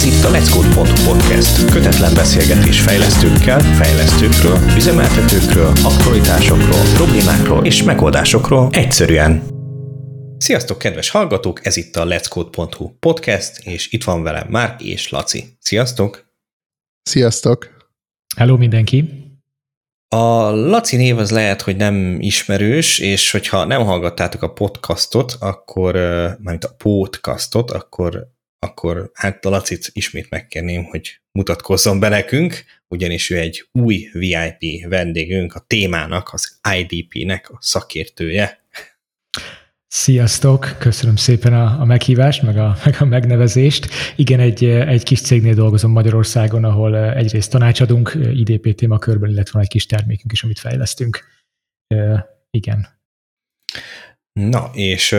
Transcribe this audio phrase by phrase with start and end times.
[0.00, 1.70] Ez itt a Let's Code podcast.
[1.70, 9.42] Kötetlen beszélgetés fejlesztőkkel, fejlesztőkről, üzemeltetőkről, aktualitásokról, problémákról és megoldásokról egyszerűen.
[10.38, 11.66] Sziasztok, kedves hallgatók!
[11.66, 15.56] Ez itt a Let's Code.hu podcast, és itt van velem Márk és Laci.
[15.58, 16.32] Sziasztok!
[17.02, 17.68] Sziasztok!
[18.36, 19.04] Hello mindenki!
[20.08, 25.94] A Laci név az lehet, hogy nem ismerős, és hogyha nem hallgattátok a podcastot, akkor,
[26.38, 33.30] mármint a podcastot, akkor, akkor hát a Lacit ismét megkérném, hogy mutatkozzon be nekünk, ugyanis
[33.30, 38.64] ő egy új VIP vendégünk, a témának, az IDP-nek a szakértője.
[39.86, 43.88] Sziasztok, köszönöm szépen a, a meghívást, meg a, meg a megnevezést.
[44.16, 49.68] Igen, egy, egy kis cégnél dolgozom Magyarországon, ahol egyrészt tanácsadunk IDP témakörben, illetve van egy
[49.68, 51.24] kis termékünk is, amit fejlesztünk.
[52.50, 52.88] Igen.
[54.48, 55.12] Na, és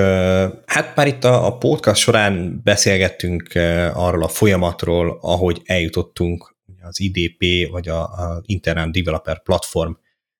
[0.66, 3.49] hát már itt a, podcast során beszélgettünk
[3.93, 8.10] arról a folyamatról, ahogy eljutottunk az IDP, vagy a,
[8.45, 9.91] Internet Developer Platform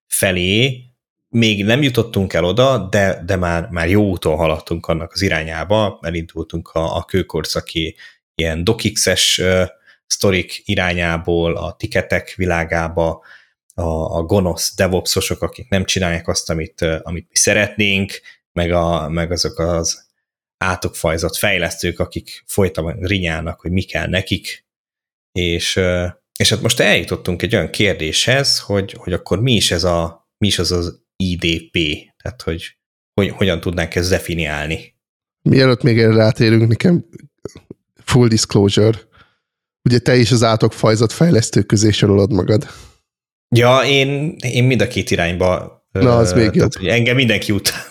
[0.08, 0.84] felé,
[1.30, 6.00] még nem jutottunk el oda, de, de már, már jó úton haladtunk annak az irányába,
[6.02, 7.96] elindultunk a, a kőkorszaki
[8.36, 9.68] ilyen docx-es uh,
[10.06, 13.22] sztorik irányából, a tiketek világába,
[13.74, 18.22] a, a gonosz DevOpsosok, akik nem csinálják azt, amit, amit mi szeretnénk,
[18.54, 20.10] meg, a, meg azok az
[20.58, 24.66] átokfajzott fejlesztők, akik folyton rinyálnak, hogy mi kell nekik,
[25.32, 25.80] és,
[26.40, 30.48] és hát most eljutottunk egy olyan kérdéshez, hogy, hogy akkor mi is ez a, mi
[30.48, 31.78] is az az IDP,
[32.22, 32.78] tehát hogy,
[33.14, 34.96] hogy hogyan tudnánk ezt definiálni.
[35.42, 37.06] Mielőtt még erre rátérünk, nekem
[38.04, 39.00] full disclosure,
[39.84, 42.68] ugye te is az átok fajzott fejlesztők közé sorolod magad.
[43.56, 45.80] Ja, én, én mind a két irányba.
[45.92, 46.72] Na, az még jobb.
[46.84, 47.82] Engem mindenki után.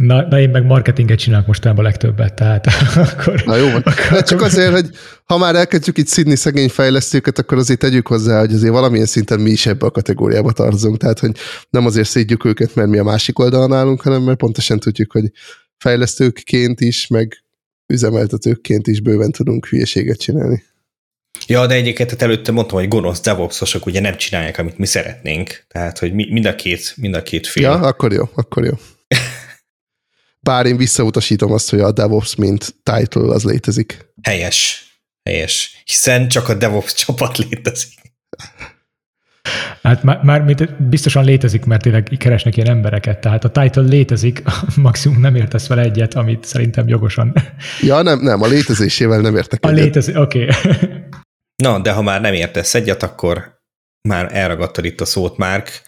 [0.00, 2.66] Na, na én meg marketinget csinálok mostanában legtöbbet, tehát
[3.10, 3.42] akkor...
[3.44, 3.68] Na jó.
[3.68, 4.90] Akkor, csak azért, hogy
[5.24, 9.40] ha már elkezdjük itt szidni szegény fejlesztőket, akkor azért tegyük hozzá, hogy azért valamilyen szinten
[9.40, 11.30] mi is ebbe a kategóriába tartozunk, tehát hogy
[11.70, 15.30] nem azért szídjuk őket, mert mi a másik oldalon állunk, hanem mert pontosan tudjuk, hogy
[15.78, 17.44] fejlesztőkként is, meg
[17.86, 20.62] üzemeltetőkként is bőven tudunk hülyeséget csinálni.
[21.46, 25.64] Ja, de egyébként előtte mondtam, hogy gonosz DevOpsosok ugye nem csinálják, amit mi szeretnénk.
[25.68, 27.62] Tehát, hogy mind a két, mind a két fél.
[27.62, 28.72] Ja, akkor jó, akkor jó.
[30.50, 34.12] Bár én visszautasítom azt, hogy a DevOps mint title az létezik.
[34.22, 34.86] Helyes.
[35.30, 35.82] Helyes.
[35.84, 37.92] Hiszen csak a DevOps csapat létezik.
[39.82, 44.42] Hát már, már biztosan létezik, mert tényleg keresnek ilyen embereket, tehát a title létezik,
[44.76, 47.34] maximum nem értesz vele egyet, amit szerintem jogosan.
[47.80, 49.78] Ja, nem, nem, a létezésével nem értek egyet.
[49.78, 50.42] A létezés, oké.
[50.42, 50.88] Okay.
[51.56, 53.60] Na, de ha már nem értesz egyet, akkor
[54.08, 55.82] már elragadtad itt a szót, Márk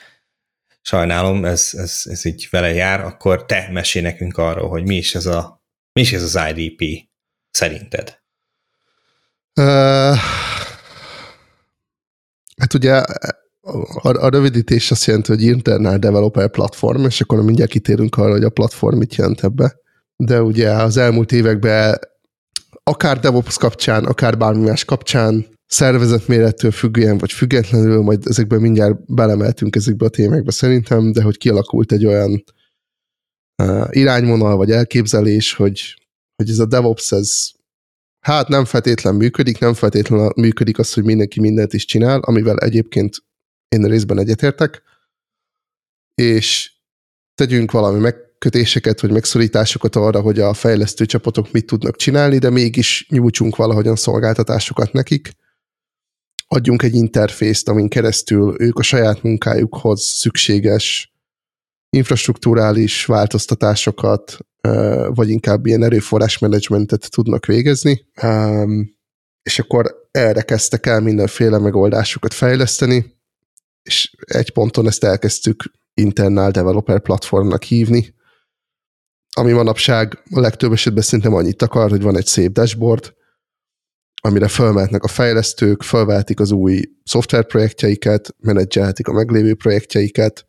[0.82, 5.14] sajnálom, ez, ez, ez így vele jár, akkor te mesél nekünk arról, hogy mi is
[5.14, 5.62] ez, a,
[5.92, 7.08] mi is ez az IDP
[7.50, 8.20] szerinted?
[9.60, 10.16] Uh,
[12.56, 18.16] hát ugye a, a rövidítés azt jelenti, hogy Internal Developer Platform, és akkor mindjárt kitérünk
[18.16, 19.80] arra, hogy a platform mit jelent ebbe.
[20.16, 21.98] De ugye az elmúlt években
[22.82, 29.76] akár DevOps kapcsán, akár bármi más kapcsán szervezetmérettől függően, vagy függetlenül, majd ezekben mindjárt belemeltünk
[29.76, 32.44] ezekbe a témákba szerintem, de hogy kialakult egy olyan
[33.62, 35.94] uh, irányvonal, vagy elképzelés, hogy,
[36.36, 37.50] hogy ez a DevOps, ez
[38.20, 43.16] hát nem feltétlen működik, nem feltétlenül működik az, hogy mindenki mindent is csinál, amivel egyébként
[43.68, 44.82] én részben egyetértek,
[46.14, 46.72] és
[47.34, 53.06] tegyünk valami megkötéseket, vagy megszorításokat arra, hogy a fejlesztő csapatok mit tudnak csinálni, de mégis
[53.08, 55.40] nyújtsunk valahogyan szolgáltatásokat nekik,
[56.52, 61.12] adjunk egy interfészt, amin keresztül ők a saját munkájukhoz szükséges
[61.90, 64.38] infrastruktúrális változtatásokat,
[65.06, 68.06] vagy inkább ilyen erőforrásmenedzsmentet tudnak végezni,
[69.42, 73.16] és akkor erre kezdtek el mindenféle megoldásokat fejleszteni,
[73.82, 75.64] és egy ponton ezt elkezdtük
[75.94, 78.14] Internal Developer Platformnak hívni,
[79.36, 83.14] ami manapság a legtöbb esetben szerintem annyit akar, hogy van egy szép dashboard,
[84.24, 90.46] amire felmehetnek a fejlesztők, felvehetik az új szoftverprojektjeiket, menedzselhetik a meglévő projektjeiket,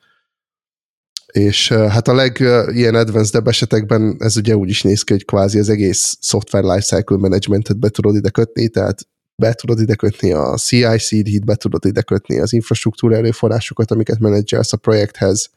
[1.32, 2.38] és hát a leg
[2.72, 7.18] ilyen advanced esetekben ez ugye úgy is néz ki, hogy kvázi az egész software lifecycle
[7.18, 12.02] managementet be tudod ide kötni, tehát be tudod ide kötni a CI/CD-t, be tudod ide
[12.02, 15.50] kötni az infrastruktúra erőforrásokat, amiket menedzselsz a projekthez,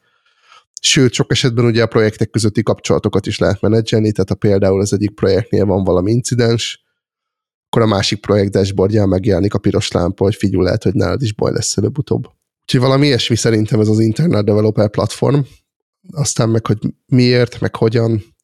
[0.80, 4.92] Sőt, sok esetben ugye a projektek közötti kapcsolatokat is lehet menedzselni, tehát ha például az
[4.92, 6.85] egyik projektnél van valami incidens,
[7.76, 11.32] akkor a másik projekt dashboardján megjelenik a piros lámpa, hogy figyelj, lehet, hogy nálad is
[11.32, 12.26] baj lesz előbb-utóbb.
[12.62, 15.40] Úgyhogy valami ilyesmi szerintem ez az Internet Developer Platform.
[16.12, 18.34] Aztán meg, hogy miért, meg hogyan,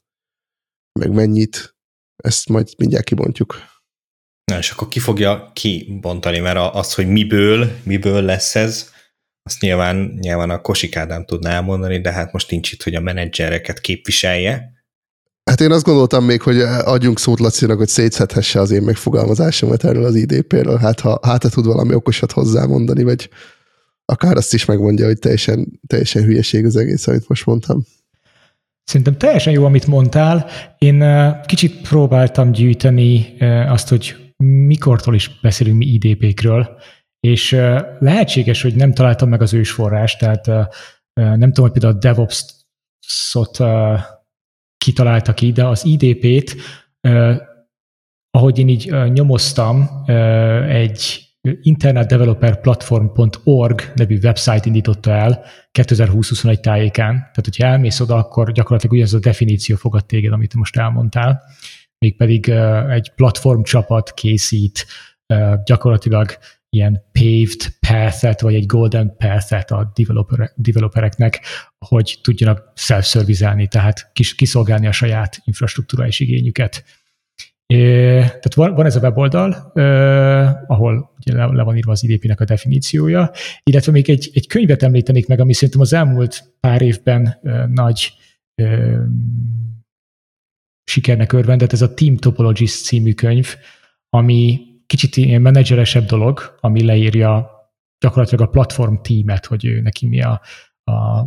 [1.00, 1.76] meg mennyit,
[2.16, 3.56] ezt majd mindjárt kibontjuk.
[4.44, 8.90] Na, és akkor ki fogja kibontani, mert az, hogy miből, miből lesz ez,
[9.42, 13.00] azt nyilván, nyilván a Kosik Ádám tudná elmondani, de hát most nincs itt, hogy a
[13.00, 14.81] menedzsereket képviselje.
[15.50, 20.04] Hát én azt gondoltam még, hogy adjunk szót Lacinak, hogy szétszethesse az én megfogalmazásomat erről
[20.04, 20.78] az IDP-ről.
[20.78, 23.28] Hát ha hát tud valami okosat hozzámondani, vagy
[24.04, 27.84] akár azt is megmondja, hogy teljesen, teljesen hülyeség az egész, amit most mondtam.
[28.84, 30.46] Szerintem teljesen jó, amit mondtál.
[30.78, 31.04] Én
[31.46, 33.36] kicsit próbáltam gyűjteni
[33.68, 34.16] azt, hogy
[34.66, 36.80] mikortól is beszélünk mi IDP-kről,
[37.20, 37.50] és
[37.98, 40.46] lehetséges, hogy nem találtam meg az ősforrást, tehát
[41.14, 43.58] nem tudom, hogy például a DevOps-ot
[44.82, 46.56] kitalálta ki, de az IDP-t,
[48.30, 50.04] ahogy én így nyomoztam,
[50.68, 51.26] egy
[51.62, 55.44] internetdeveloperplatform.org nevű website indította el
[55.78, 57.14] 2020-21 tájékán.
[57.14, 61.42] Tehát, hogyha elmész oda, akkor gyakorlatilag ugyanaz a definíció fogad téged, amit most elmondtál.
[61.98, 62.48] Mégpedig
[62.88, 64.86] egy platformcsapat készít
[65.64, 66.30] gyakorlatilag
[66.76, 71.40] ilyen paved path-et, vagy egy golden path-et a developer, developereknek,
[71.78, 76.84] hogy tudjanak self-servizelni, tehát kis, kiszolgálni a saját infrastruktúra és igényüket.
[77.66, 82.04] É, tehát van, van ez a weboldal, eh, ahol ugye le, le van írva az
[82.04, 83.30] IDP-nek a definíciója,
[83.62, 88.12] illetve még egy, egy könyvet említenék meg, ami szerintem az elmúlt pár évben eh, nagy
[88.54, 88.98] eh,
[90.84, 93.56] sikernek örvendett, ez a Team Topologies című könyv,
[94.08, 97.50] ami kicsit ilyen menedzseresebb dolog, ami leírja
[97.98, 100.40] gyakorlatilag a platform tímet, hogy ő neki mi a,
[100.84, 101.26] a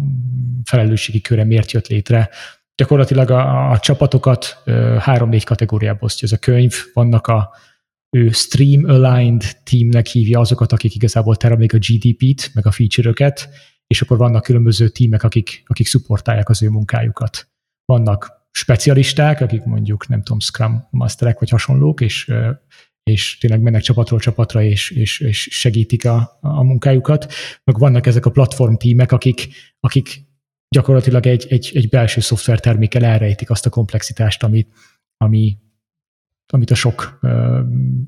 [0.64, 2.30] felelősségi köre miért jött létre.
[2.76, 4.64] Gyakorlatilag a, a csapatokat
[5.00, 6.74] három-négy kategóriába osztja ez a könyv.
[6.94, 7.50] Vannak a
[8.18, 13.50] ő Stream Aligned teamnek hívja azokat, akik igazából teremlik a GDP-t, meg a feature-öket,
[13.88, 17.50] és akkor vannak különböző tímek, akik, akik szupportálják az ő munkájukat.
[17.86, 22.32] Vannak specialisták, akik mondjuk, nem tudom, Scrum Masterek vagy hasonlók, és
[23.12, 27.34] és tényleg mennek csapatról csapatra, és, és, és segítik a, a munkájukat.
[27.64, 29.48] Meg vannak ezek a platform tímek, akik,
[29.80, 30.26] akik
[30.76, 34.68] gyakorlatilag egy, egy, egy belső szoftvertermékkel elrejtik azt a komplexitást, ami,
[35.18, 35.58] ami,
[36.54, 37.60] amit a sok uh,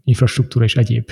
[0.03, 1.11] infrastruktúra és egyéb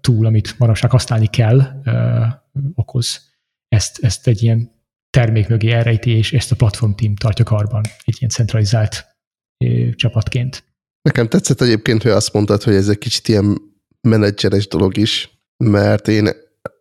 [0.00, 2.26] túl, amit manapság használni kell, uh,
[2.74, 3.34] okoz.
[3.68, 4.70] Ezt, ezt egy ilyen
[5.10, 9.16] termék mögé elrejti, és ezt a platform team tartja karban egy ilyen centralizált
[9.64, 10.69] uh, csapatként.
[11.02, 13.60] Nekem tetszett egyébként, hogy azt mondtad, hogy ez egy kicsit ilyen
[14.00, 16.30] menedzseres dolog is, mert én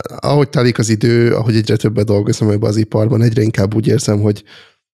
[0.08, 4.22] ahogy telik az idő, ahogy egyre többet dolgozom ebbe az iparban, egyre inkább úgy érzem,
[4.22, 4.44] hogy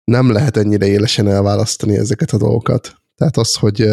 [0.03, 2.95] nem lehet ennyire élesen elválasztani ezeket a dolgokat.
[3.15, 3.89] Tehát az, hogy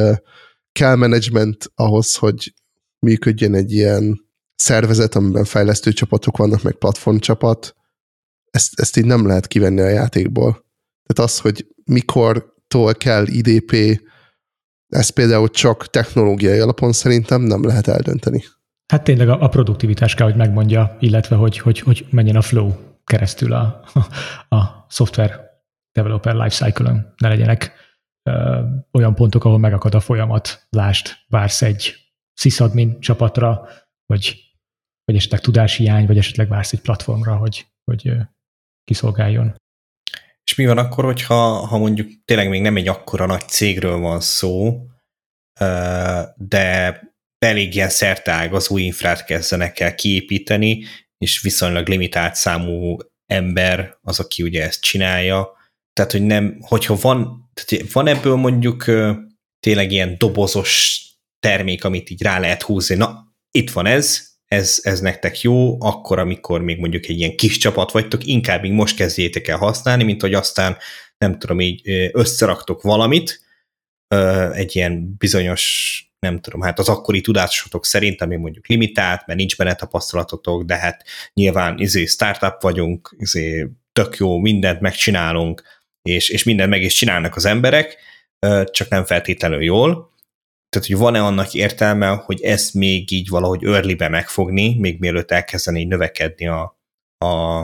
[0.73, 2.55] kell menedzsment ahhoz, hogy
[2.99, 4.21] működjön egy ilyen
[4.55, 7.75] szervezet, amiben fejlesztő csapatok vannak, meg platformcsapat,
[8.51, 10.51] ezt, ezt így nem lehet kivenni a játékból.
[11.07, 14.01] Tehát az, hogy mikortól kell IDP,
[14.91, 18.45] ez például csak technológiai alapon szerintem nem lehet eldönteni.
[18.93, 22.73] Hát tényleg a, a produktivitás kell, hogy megmondja, illetve hogy, hogy, hogy menjen a flow
[23.05, 23.83] keresztül a,
[24.49, 27.15] a, a software developer lifecycle-ön.
[27.17, 27.73] Ne legyenek
[28.23, 28.61] ö,
[28.93, 30.67] olyan pontok, ahol megakad a folyamat.
[30.71, 31.95] Lást, vársz egy
[32.35, 33.69] sysadmin csapatra,
[34.07, 34.37] vagy,
[35.05, 38.13] vagy esetleg tudáshiány, vagy esetleg vársz egy platformra, hogy, hogy
[38.85, 39.55] kiszolgáljon.
[40.51, 44.21] És mi van akkor, hogyha ha mondjuk tényleg még nem egy akkora nagy cégről van
[44.21, 44.81] szó,
[46.37, 47.01] de
[47.39, 50.85] elég ilyen szertágazó infrát kezdenek el kiépíteni,
[51.19, 55.49] és viszonylag limitált számú ember az, aki ugye ezt csinálja.
[55.93, 58.85] Tehát, hogy nem, hogyha van, tehát van ebből mondjuk
[59.61, 61.03] tényleg ilyen dobozos
[61.39, 66.19] termék, amit így rá lehet húzni, na, itt van ez, ez, ez nektek jó, akkor,
[66.19, 70.21] amikor még mondjuk egy ilyen kis csapat vagytok, inkább még most kezdjétek el használni, mint
[70.21, 70.77] hogy aztán
[71.19, 73.41] nem tudom, így összeraktok valamit,
[74.53, 79.57] egy ilyen bizonyos, nem tudom, hát az akkori tudásotok szerint, ami mondjuk limitált, mert nincs
[79.57, 81.05] benne tapasztalatotok, de hát
[81.35, 85.63] nyilván izé startup vagyunk, izé tök jó, mindent megcsinálunk,
[86.03, 87.97] és, és mindent meg is csinálnak az emberek,
[88.65, 90.10] csak nem feltétlenül jól,
[90.71, 95.85] tehát, hogy van-e annak értelme, hogy ezt még így valahogy early megfogni, még mielőtt elkezdeni
[95.85, 96.79] növekedni a,
[97.19, 97.59] a,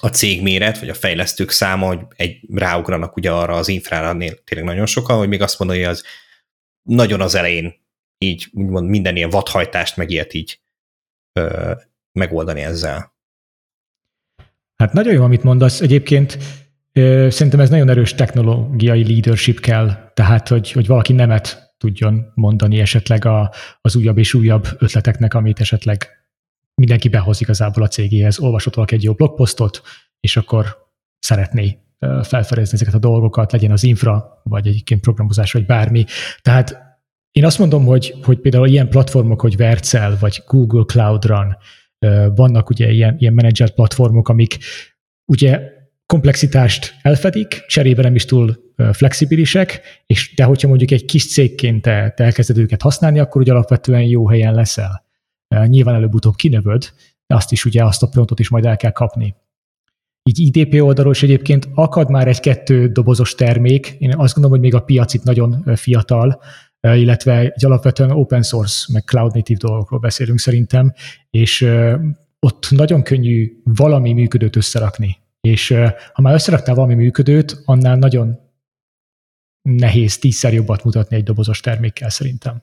[0.00, 4.86] a cégméret, vagy a fejlesztők száma, hogy egy ráugranak ugye arra az infrára tényleg nagyon
[4.86, 6.04] sokan, hogy még azt mondani, hogy az
[6.82, 7.74] nagyon az elején
[8.18, 10.60] így úgymond minden ilyen vadhajtást meg ilyet így
[11.32, 11.72] ö,
[12.12, 13.14] megoldani ezzel.
[14.76, 15.80] Hát nagyon jó, amit mondasz.
[15.80, 16.38] Egyébként
[16.92, 22.80] ö, szerintem ez nagyon erős technológiai leadership kell, tehát hogy, hogy valaki nemet tudjon mondani
[22.80, 26.08] esetleg a, az újabb és újabb ötleteknek, amit esetleg
[26.74, 28.38] mindenki behoz igazából a cégéhez.
[28.38, 29.82] Olvasott valaki egy jó blogposztot,
[30.20, 30.66] és akkor
[31.18, 31.78] szeretné
[32.22, 36.04] felfedezni ezeket a dolgokat, legyen az infra, vagy egyébként programozás, vagy bármi.
[36.42, 36.76] Tehát
[37.30, 41.56] én azt mondom, hogy, hogy például ilyen platformok, hogy Vercel vagy Google Cloud Run,
[42.34, 44.58] vannak ugye ilyen, ilyen menedzselt platformok, amik
[45.32, 45.75] ugye
[46.06, 52.12] komplexitást elfedik, cserébe nem is túl flexibilisek, és de hogyha mondjuk egy kis cégként te,
[52.16, 55.04] te elkezded őket használni, akkor ugye alapvetően jó helyen leszel.
[55.66, 56.92] Nyilván előbb-utóbb kinövöd,
[57.26, 59.34] de azt is ugye azt a prontot is majd el kell kapni.
[60.22, 63.96] Így IDP oldalról is egyébként akad már egy-kettő dobozos termék.
[63.98, 66.42] Én azt gondolom, hogy még a piac itt nagyon fiatal,
[66.80, 70.92] illetve egy alapvetően open source, meg cloud native dolgokról beszélünk szerintem,
[71.30, 71.68] és
[72.38, 75.16] ott nagyon könnyű valami működőt összerakni.
[75.46, 75.68] És
[76.12, 78.38] ha már összeraktál valami működőt, annál nagyon
[79.62, 82.62] nehéz tízszer jobbat mutatni egy dobozos termékkel szerintem.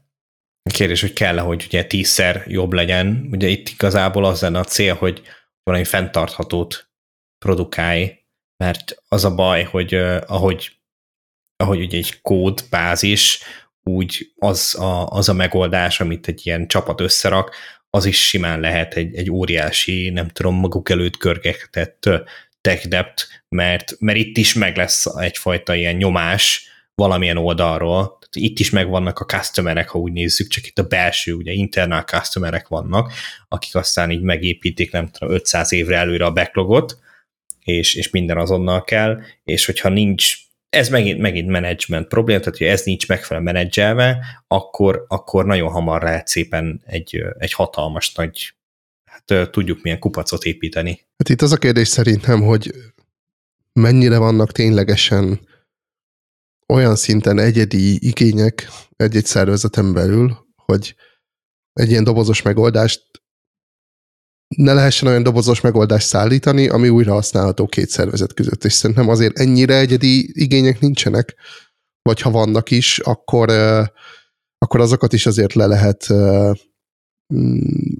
[0.73, 3.27] Kérdés, hogy kell hogy ugye tízszer jobb legyen.
[3.31, 5.21] Ugye itt igazából az lenne a cél, hogy
[5.63, 6.89] valami fenntarthatót
[7.45, 8.19] produkálj,
[8.57, 9.93] mert az a baj, hogy
[10.25, 10.71] ahogy,
[11.55, 13.39] ahogy ugye egy kódbázis,
[13.83, 17.55] úgy az a, az a megoldás, amit egy ilyen csapat összerak,
[17.89, 22.09] az is simán lehet egy, egy óriási, nem tudom, maguk előtt körgetett
[22.63, 28.69] tech debt, mert, mert itt is meg lesz egyfajta ilyen nyomás valamilyen oldalról, itt is
[28.69, 33.13] megvannak a customerek, ha úgy nézzük, csak itt a belső, ugye internal customerek vannak,
[33.47, 36.97] akik aztán így megépítik, nem tudom, 500 évre előre a backlogot,
[37.63, 40.35] és, és minden azonnal kell, és hogyha nincs
[40.69, 46.01] ez megint, megint management probléma, tehát hogy ez nincs megfelelően menedzselve, akkor, akkor nagyon hamar
[46.01, 48.53] lehet szépen egy, egy hatalmas nagy,
[49.25, 50.91] hát tudjuk milyen kupacot építeni.
[51.17, 52.73] Hát itt az a kérdés szerintem, hogy
[53.73, 55.47] mennyire vannak ténylegesen
[56.67, 60.95] olyan szinten egyedi igények egy-egy szervezeten belül, hogy
[61.73, 63.13] egy ilyen dobozos megoldást
[64.55, 68.63] ne lehessen olyan dobozos megoldást szállítani, ami újra használható két szervezet között.
[68.63, 71.35] És szerintem azért ennyire egyedi igények nincsenek,
[72.01, 73.49] vagy ha vannak is, akkor,
[74.57, 76.07] akkor azokat is azért le lehet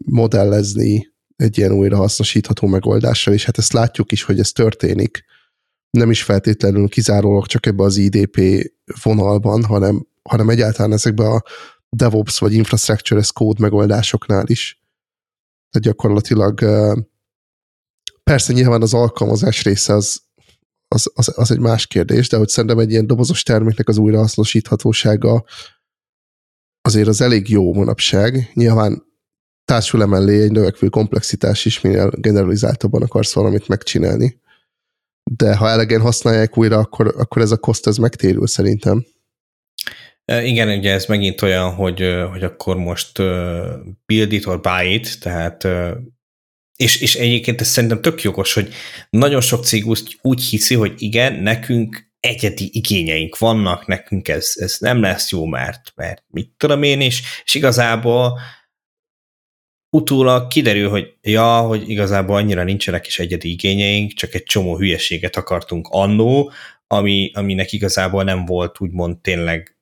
[0.06, 5.24] modellezni egy ilyen újra hasznosítható megoldással, és hát ezt látjuk is, hogy ez történik.
[5.90, 8.40] Nem is feltétlenül kizárólag csak ebbe az IDP
[9.04, 11.44] vonalban, hanem, hanem egyáltalán ezekbe a
[11.90, 14.84] DevOps vagy Infrastructure as Code megoldásoknál is
[15.74, 16.60] tehát gyakorlatilag
[18.24, 20.22] persze nyilván az alkalmazás része az,
[20.88, 25.44] az, az, az egy más kérdés, de hogy szerintem egy ilyen dobozos terméknek az újrahasznosíthatósága
[26.82, 28.52] azért az elég jó manapság.
[28.54, 29.04] Nyilván
[29.66, 34.42] társul emellé egy növekvő komplexitás is, minél generalizáltabban akarsz valamit megcsinálni.
[35.32, 39.06] De ha elegen használják újra, akkor, akkor ez a koszt ez megtérül szerintem.
[40.26, 43.18] Igen, ugye ez megint olyan, hogy, hogy akkor most
[44.06, 45.68] build it or buy it, tehát
[46.76, 48.74] és, és egyébként ez szerintem tök jogos, hogy
[49.10, 54.78] nagyon sok cég úgy, úgy hiszi, hogy igen, nekünk egyedi igényeink vannak, nekünk ez, ez
[54.80, 58.40] nem lesz jó, mert, mert mit tudom én is, és igazából
[59.94, 65.36] utólag kiderül, hogy ja, hogy igazából annyira nincsenek is egyedi igényeink, csak egy csomó hülyeséget
[65.36, 66.52] akartunk annó,
[66.88, 69.78] ami, aminek igazából nem volt úgymond tényleg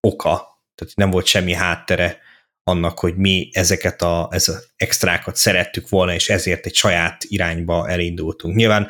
[0.00, 2.18] oka, tehát nem volt semmi háttere
[2.62, 7.88] annak, hogy mi ezeket a, ez az extrákat szerettük volna, és ezért egy saját irányba
[7.88, 8.56] elindultunk.
[8.56, 8.88] Nyilván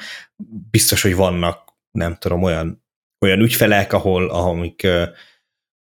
[0.70, 2.84] biztos, hogy vannak, nem tudom, olyan,
[3.20, 4.86] olyan ügyfelek, ahol, amik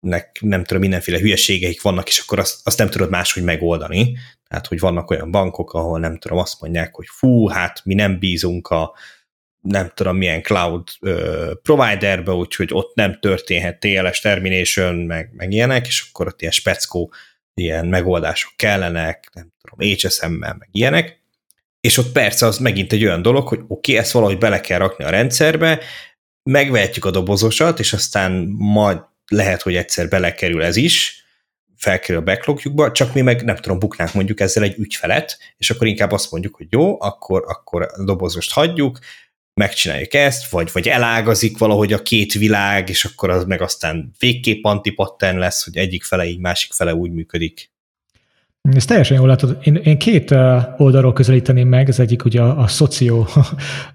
[0.04, 4.16] nek nem tudom, mindenféle hülyeségeik vannak, és akkor azt, azt nem tudod máshogy megoldani.
[4.48, 8.18] Tehát, hogy vannak olyan bankok, ahol nem tudom, azt mondják, hogy fú, hát mi nem
[8.18, 8.94] bízunk a,
[9.60, 15.86] nem tudom milyen cloud uh, providerbe, úgyhogy ott nem történhet TLS termination, meg, meg ilyenek,
[15.86, 17.12] és akkor ott ilyen speckó
[17.54, 21.22] ilyen megoldások kellenek, nem tudom, HSM-mel, meg ilyenek,
[21.80, 24.78] és ott persze az megint egy olyan dolog, hogy oké, okay, ezt valahogy bele kell
[24.78, 25.80] rakni a rendszerbe,
[26.42, 31.24] megvehetjük a dobozosat, és aztán majd lehet, hogy egyszer belekerül ez is,
[31.76, 35.86] felkerül a backlogjukba, csak mi meg nem tudom, buknánk mondjuk ezzel egy ügyfelet, és akkor
[35.86, 38.98] inkább azt mondjuk, hogy jó, akkor, akkor a dobozost hagyjuk,
[39.54, 44.64] megcsináljuk ezt, vagy, vagy elágazik valahogy a két világ, és akkor az meg aztán végképp
[44.64, 47.72] antipatten lesz, hogy egyik fele így, másik fele úgy működik.
[48.72, 49.58] Ez teljesen jól látod.
[49.62, 50.30] Én, én két
[50.76, 53.26] oldalról közelíteném meg, az egyik ugye a, a szoció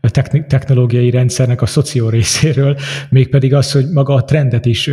[0.48, 2.78] technológiai rendszernek a szoció részéről,
[3.10, 4.90] mégpedig az, hogy maga a trendet is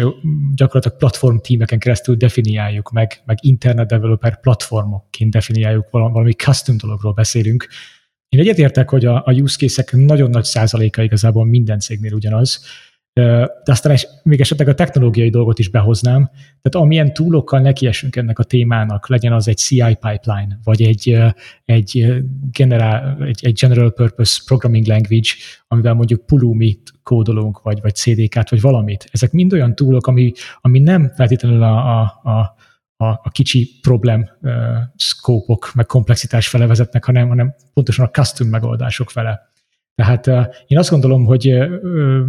[0.54, 7.68] gyakorlatilag platform tímeken keresztül definiáljuk meg, meg internet developer platformokként definiáljuk, valami custom dologról beszélünk,
[8.28, 12.64] én egyetértek, hogy a, a use case-ek nagyon nagy százaléka igazából minden cégnél ugyanaz,
[13.16, 16.30] de aztán még esetleg a technológiai dolgot is behoznám.
[16.62, 21.16] Tehát amilyen túlokkal nekiesünk ennek a témának, legyen az egy CI pipeline, vagy egy,
[21.64, 25.28] egy, general, egy, egy general purpose programming language,
[25.68, 29.08] amivel mondjuk Pulumi-t kódolunk, vagy, vagy CDK-t, vagy valamit.
[29.12, 32.54] Ezek mind olyan túlok, ami, ami nem feltétlenül a, a, a
[32.98, 34.52] a, a kicsi problém uh,
[34.96, 39.50] szkópok, meg komplexitás fele vezetnek, hanem, hanem pontosan a custom megoldások fele.
[39.96, 40.26] Tehát
[40.66, 41.48] én azt gondolom, hogy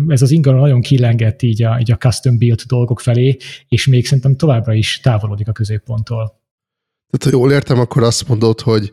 [0.08, 4.06] ez az ingalom nagyon kilengett így a, így a custom build dolgok felé, és még
[4.06, 6.42] szerintem továbbra is távolodik a középponttól.
[7.10, 8.92] Tehát ha jól értem, akkor azt mondod, hogy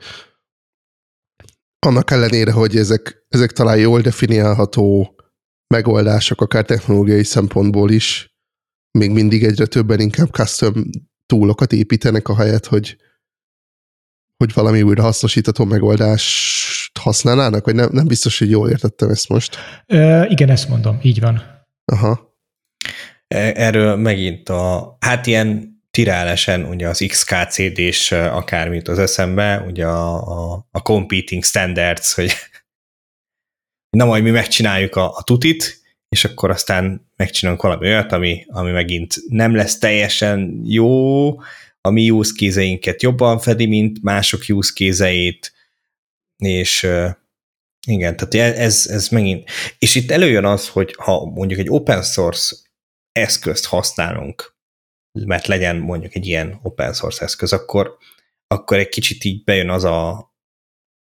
[1.79, 5.15] annak ellenére, hogy ezek, ezek talán jól definiálható
[5.75, 8.37] megoldások, akár technológiai szempontból is,
[8.99, 10.85] még mindig egyre többen inkább custom
[11.27, 12.97] túlokat építenek a helyet, hogy,
[14.37, 19.57] hogy valami újra hasznosítható megoldást használnának, vagy nem, nem biztos, hogy jól értettem ezt most.
[19.87, 21.43] Ö, igen, ezt mondom, így van.
[21.93, 22.37] Aha.
[23.29, 30.15] E, erről megint a, hát ilyen tirálesen ugye az XKCD-s akármit az eszembe, ugye a,
[30.15, 32.33] a, a competing standards, hogy
[33.99, 38.71] na majd mi megcsináljuk a, a tutit, és akkor aztán megcsinálunk valami olyat, ami, ami
[38.71, 41.29] megint nem lesz teljesen jó,
[41.81, 45.11] a mi use jobban fedi, mint mások use
[46.37, 46.89] és
[47.87, 52.57] igen, tehát ez, ez megint, és itt előjön az, hogy ha mondjuk egy open source
[53.13, 54.57] eszközt használunk,
[55.27, 57.97] mert legyen mondjuk egy ilyen open source eszköz, akkor,
[58.47, 60.33] akkor egy kicsit így bejön az a,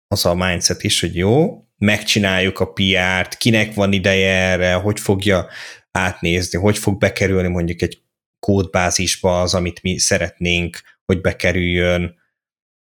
[0.07, 5.47] az a mindset is, hogy jó, megcsináljuk a PR-t, kinek van ideje erre, hogy fogja
[5.91, 8.03] átnézni, hogy fog bekerülni mondjuk egy
[8.39, 12.15] kódbázisba az, amit mi szeretnénk, hogy bekerüljön,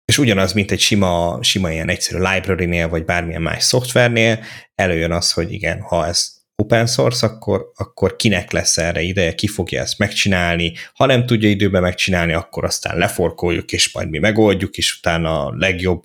[0.05, 4.43] és ugyanaz, mint egy sima, sima ilyen egyszerű library-nél, vagy bármilyen más szoftvernél,
[4.75, 9.47] előjön az, hogy igen, ha ez open source, akkor, akkor kinek lesz erre ideje, ki
[9.47, 14.75] fogja ezt megcsinálni, ha nem tudja időben megcsinálni, akkor aztán leforkoljuk, és majd mi megoldjuk,
[14.77, 16.03] és utána a legjobb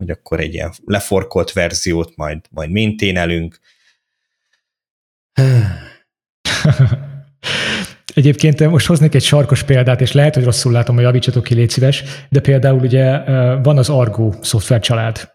[0.00, 3.58] hogy akkor egy ilyen leforkolt verziót majd, majd minténelünk.
[8.14, 11.70] Egyébként most hoznék egy sarkos példát, és lehet, hogy rosszul látom, hogy javítsatok ki, légy
[11.70, 13.18] szíves, de például ugye
[13.62, 15.30] van az Argo szoftvercsalád,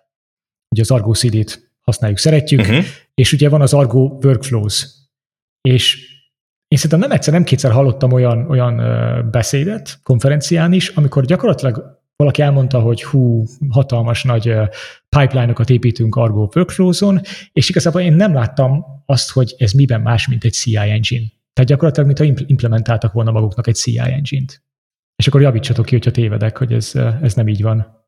[0.69, 2.83] ugye az Argo CD-t használjuk, szeretjük, uh-huh.
[3.13, 4.87] és ugye van az Argo Workflows,
[5.61, 6.13] és
[6.67, 8.81] én szerintem nem egyszer, nem kétszer hallottam olyan, olyan
[9.31, 14.53] beszédet konferencián is, amikor gyakorlatilag valaki elmondta, hogy hú, hatalmas nagy
[15.09, 20.43] pipeline-okat építünk Argo Workflows-on, és igazából én nem láttam azt, hogy ez miben más, mint
[20.43, 21.25] egy CI engine.
[21.55, 24.63] Tehát gyakorlatilag, mintha implementáltak volna maguknak egy CI engine-t.
[25.15, 28.07] És akkor javítsatok ki, hogyha tévedek, hogy ez, ez nem így van.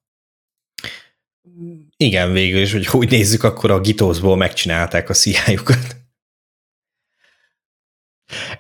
[1.98, 5.96] Igen, végül is, hogy úgy nézzük, akkor a Gitosból megcsinálták a CI-jukat.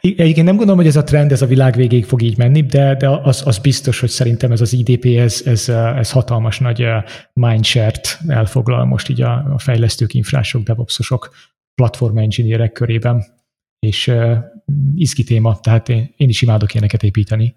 [0.02, 2.95] Egyébként nem gondolom, hogy ez a trend, ez a világ végéig fog így menni, de,
[2.95, 6.86] de az, az biztos, hogy szerintem ez az IDP, ez, ez, ez hatalmas nagy
[7.34, 11.36] mindshare-t elfoglal most így a, a fejlesztők, infrások, devopsosok,
[11.76, 13.26] platform engineerek körében,
[13.80, 14.38] és uh,
[14.96, 17.56] izgi téma, tehát én, én is imádok ilyeneket építeni.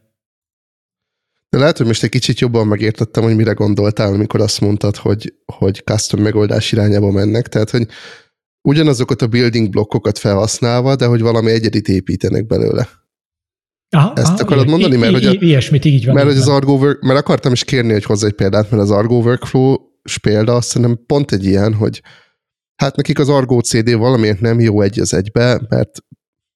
[1.48, 5.34] De lehet, hogy most egy kicsit jobban megértettem, hogy mire gondoltál, amikor azt mondtad, hogy,
[5.44, 7.48] hogy custom megoldás irányába mennek.
[7.48, 7.86] Tehát, hogy
[8.68, 12.88] ugyanazokat a building blokkokat felhasználva, de hogy valami egyedit építenek belőle.
[13.96, 14.96] Aha, Ezt aha, akarod mondani?
[14.96, 16.14] Mert, i- hogy a, ilyesmit így van.
[16.14, 18.90] Mert, hogy az Argo work, mert akartam is kérni, hogy hozzá egy példát, mert az
[18.90, 19.76] Argo workflow
[20.22, 22.02] példa azt hiszem pont egy ilyen, hogy
[22.80, 25.98] hát nekik az Argo CD valamiért nem jó egy az egybe, mert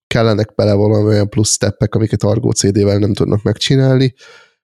[0.07, 4.15] kellenek bele valami olyan plusz steppek, amiket Argo CD-vel nem tudnak megcsinálni,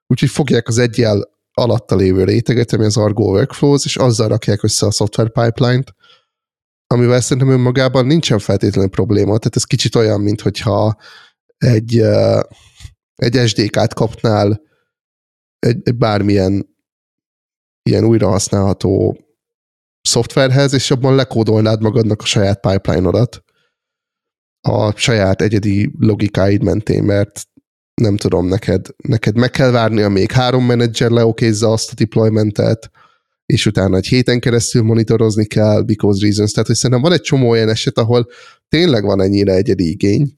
[0.06, 4.86] úgyhogy fogják az egyel alatta lévő réteget, ami az Argo Workflows, és azzal rakják össze
[4.86, 5.94] a software pipeline-t,
[6.86, 9.38] amivel szerintem önmagában nincsen feltétlenül probléma.
[9.38, 10.96] Tehát ez kicsit olyan, mint hogyha
[11.56, 11.98] egy,
[13.14, 14.60] egy SDK-t kapnál
[15.58, 16.76] egy, egy bármilyen
[17.82, 19.18] ilyen újrahasználható
[20.02, 23.44] szoftverhez, és abban lekódolnád magadnak a saját pipeline-odat
[24.60, 27.44] a saját egyedi logikáid mentén, mert
[27.94, 32.90] nem tudom, neked, neked meg kell várnia még három menedzser leokézza azt a deploymentet,
[33.46, 36.50] és utána egy héten keresztül monitorozni kell, because reasons.
[36.50, 38.28] Tehát, hogy szerintem van egy csomó olyan eset, ahol
[38.68, 40.34] tényleg van ennyire egyedi igény,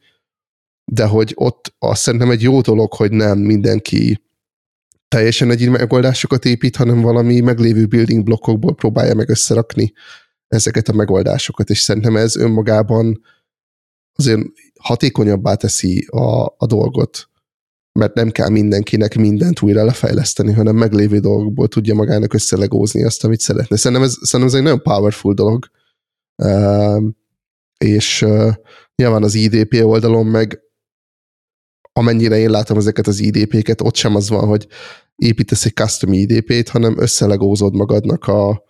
[0.84, 4.22] de hogy ott azt szerintem egy jó dolog, hogy nem mindenki
[5.12, 9.92] teljesen egy megoldásokat épít, hanem valami meglévő building blokkokból próbálja meg összerakni
[10.48, 13.20] ezeket a megoldásokat, és szerintem ez önmagában
[14.14, 14.40] azért
[14.80, 17.30] hatékonyabbá teszi a, a dolgot
[17.98, 23.40] mert nem kell mindenkinek mindent újra lefejleszteni, hanem meglévő dolgokból tudja magának összelegózni azt, amit
[23.40, 23.76] szeretne.
[23.76, 25.66] Szerintem ez, szerintem ez egy nagyon powerful dolog,
[26.42, 27.02] uh,
[27.78, 28.52] és uh,
[28.96, 30.60] Nyilván az IDP oldalon meg
[31.92, 34.66] amennyire én látom ezeket az IDP-ket, ott sem az van, hogy
[35.16, 38.62] építesz egy custom IDP-t, hanem összelegózod magadnak a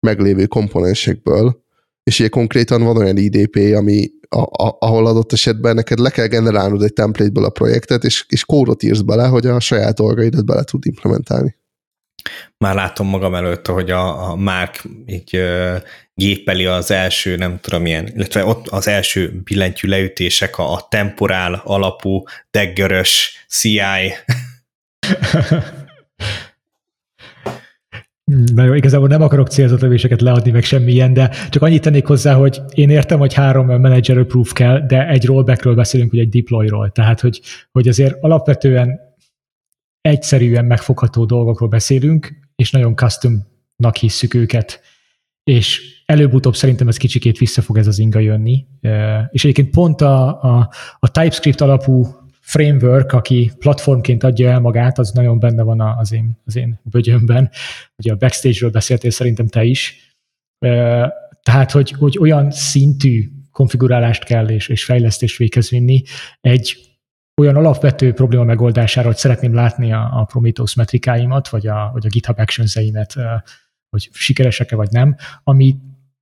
[0.00, 1.64] meglévő komponensekből,
[2.02, 6.26] és ugye konkrétan van olyan IDP, ami, a, a, ahol adott esetben neked le kell
[6.26, 10.64] generálnod egy template-ből a projektet, és, és kódot írsz bele, hogy a saját dolgaidat bele
[10.64, 11.56] tud implementálni.
[12.64, 15.76] Már látom magam előtt, hogy a, a Mark így ö,
[16.14, 21.60] gépeli az első, nem tudom milyen, illetve ott az első billentyű leütések, a, a temporál
[21.64, 23.80] alapú, deggörös CI
[28.54, 32.34] Na jó, igazából nem akarok célzott lövéseket leadni, meg semmilyen, de csak annyit tennék hozzá,
[32.34, 36.90] hogy én értem, hogy három manager approve kell, de egy rollbackről beszélünk, hogy egy deployról.
[36.90, 37.40] Tehát, hogy,
[37.72, 39.00] hogy azért alapvetően
[40.00, 44.80] egyszerűen megfogható dolgokról beszélünk, és nagyon customnak hisszük őket,
[45.44, 48.66] és előbb-utóbb szerintem ez kicsikét vissza fog ez az inga jönni.
[49.30, 52.06] És egyébként pont a, a, a TypeScript alapú
[52.40, 57.50] framework, aki platformként adja el magát, az nagyon benne van az én, az én bögyömben.
[57.96, 60.14] Ugye a backstage-ről beszéltél szerintem te is.
[61.42, 66.02] Tehát, hogy, hogy olyan szintű konfigurálást kell és, és fejlesztést véghez vinni
[66.40, 66.89] egy
[67.40, 72.08] olyan alapvető probléma megoldására, hogy szeretném látni a, a Prometheus metrikáimat, vagy a, vagy a
[72.08, 72.78] GitHub actions
[73.90, 75.76] hogy sikeresek-e vagy nem, ami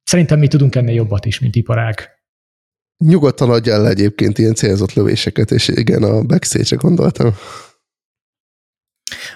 [0.04, 2.10] szerintem mi tudunk ennél jobbat is, mint iparág.
[3.04, 7.34] Nyugodtan adja el egyébként ilyen célzott lövéseket, és igen, a backstage-re gondoltam.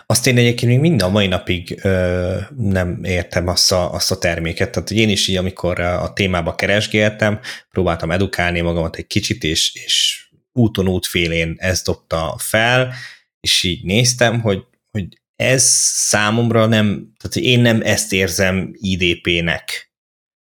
[0.06, 4.18] Azt én egyébként még mind a mai napig ö, nem értem azt a, azt a
[4.18, 4.70] terméket.
[4.70, 7.40] Tehát hogy én is így, amikor a témába keresgéltem,
[7.70, 12.94] próbáltam edukálni magamat egy kicsit, és, és úton útfélén ez dobta fel,
[13.40, 19.92] és így néztem, hogy, hogy ez számomra nem, tehát én nem ezt érzem IDP-nek,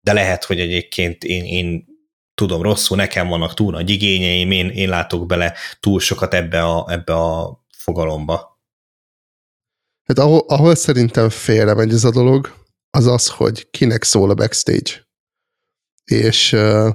[0.00, 1.84] de lehet, hogy egyébként én, én
[2.34, 6.86] tudom rosszul, nekem vannak túl nagy igényeim, én, én látok bele túl sokat ebbe a,
[6.88, 8.60] ebbe a fogalomba.
[10.04, 12.54] Hát ahol, ahol szerintem félre megy ez a dolog,
[12.90, 15.06] az az, hogy kinek szól a backstage.
[16.04, 16.88] És uh,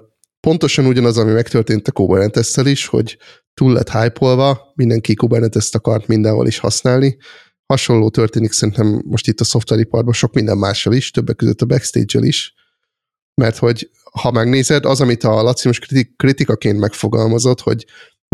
[0.49, 3.17] pontosan ugyanaz, ami megtörtént a kubernetes is, hogy
[3.53, 7.17] túl lett hype mindenki Kubernetes-t akart mindenhol is használni.
[7.65, 12.19] Hasonló történik szerintem most itt a szoftveriparban sok minden mással is, többek között a backstage
[12.19, 12.53] is,
[13.41, 17.85] mert hogy ha megnézed, az, amit a Laci most kritikaként megfogalmazott, hogy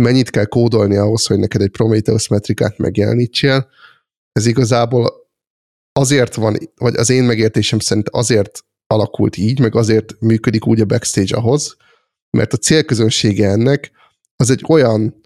[0.01, 3.69] mennyit kell kódolni ahhoz, hogy neked egy Prometheus metrikát megjelenítsél,
[4.31, 5.13] ez igazából
[5.91, 10.85] azért van, vagy az én megértésem szerint azért alakult így, meg azért működik úgy a
[10.85, 11.75] backstage ahhoz,
[12.35, 13.91] mert a célközönsége ennek
[14.35, 15.21] az egy olyan,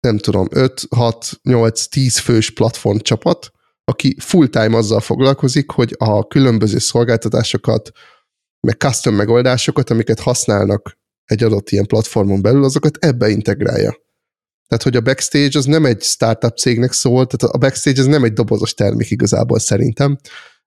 [0.00, 3.52] nem tudom, 5, 6, 8, 10 fős platform csapat,
[3.84, 7.90] aki full-time azzal foglalkozik, hogy a különböző szolgáltatásokat,
[8.60, 14.04] meg custom megoldásokat, amiket használnak egy adott ilyen platformon belül, azokat ebbe integrálja.
[14.68, 18.24] Tehát, hogy a backstage az nem egy startup cégnek szól, tehát a backstage az nem
[18.24, 20.18] egy dobozos termék igazából szerintem.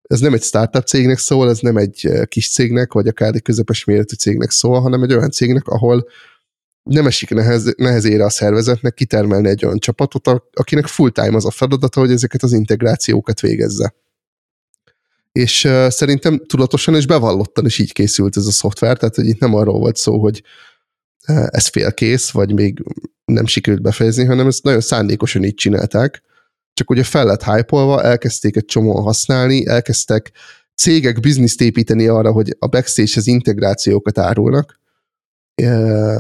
[0.10, 3.42] Ez nem egy startup cégnek szól, ez nem egy eh, kis cégnek, vagy akár egy
[3.42, 6.08] közepes méretű cégnek szól, hanem egy olyan cégnek, ahol
[6.84, 12.00] nem esik nehez, nehezére a szervezetnek kitermelni egy olyan csapatot, akinek full-time az a feladata,
[12.00, 13.96] hogy ezeket az integrációkat végezze.
[15.32, 19.40] És uh, szerintem tudatosan és bevallottan is így készült ez a szoftver, tehát hogy itt
[19.40, 20.44] nem arról volt szó, hogy
[21.28, 22.84] uh, ez félkész, vagy még
[23.26, 26.24] nem sikerült befejezni, hanem ezt nagyon szándékosan így csinálták,
[26.80, 30.32] csak ugye fel lett hype elkezdték egy csomóan használni, elkezdtek
[30.76, 34.80] cégek bizniszt építeni arra, hogy a backstage-hez integrációkat árulnak,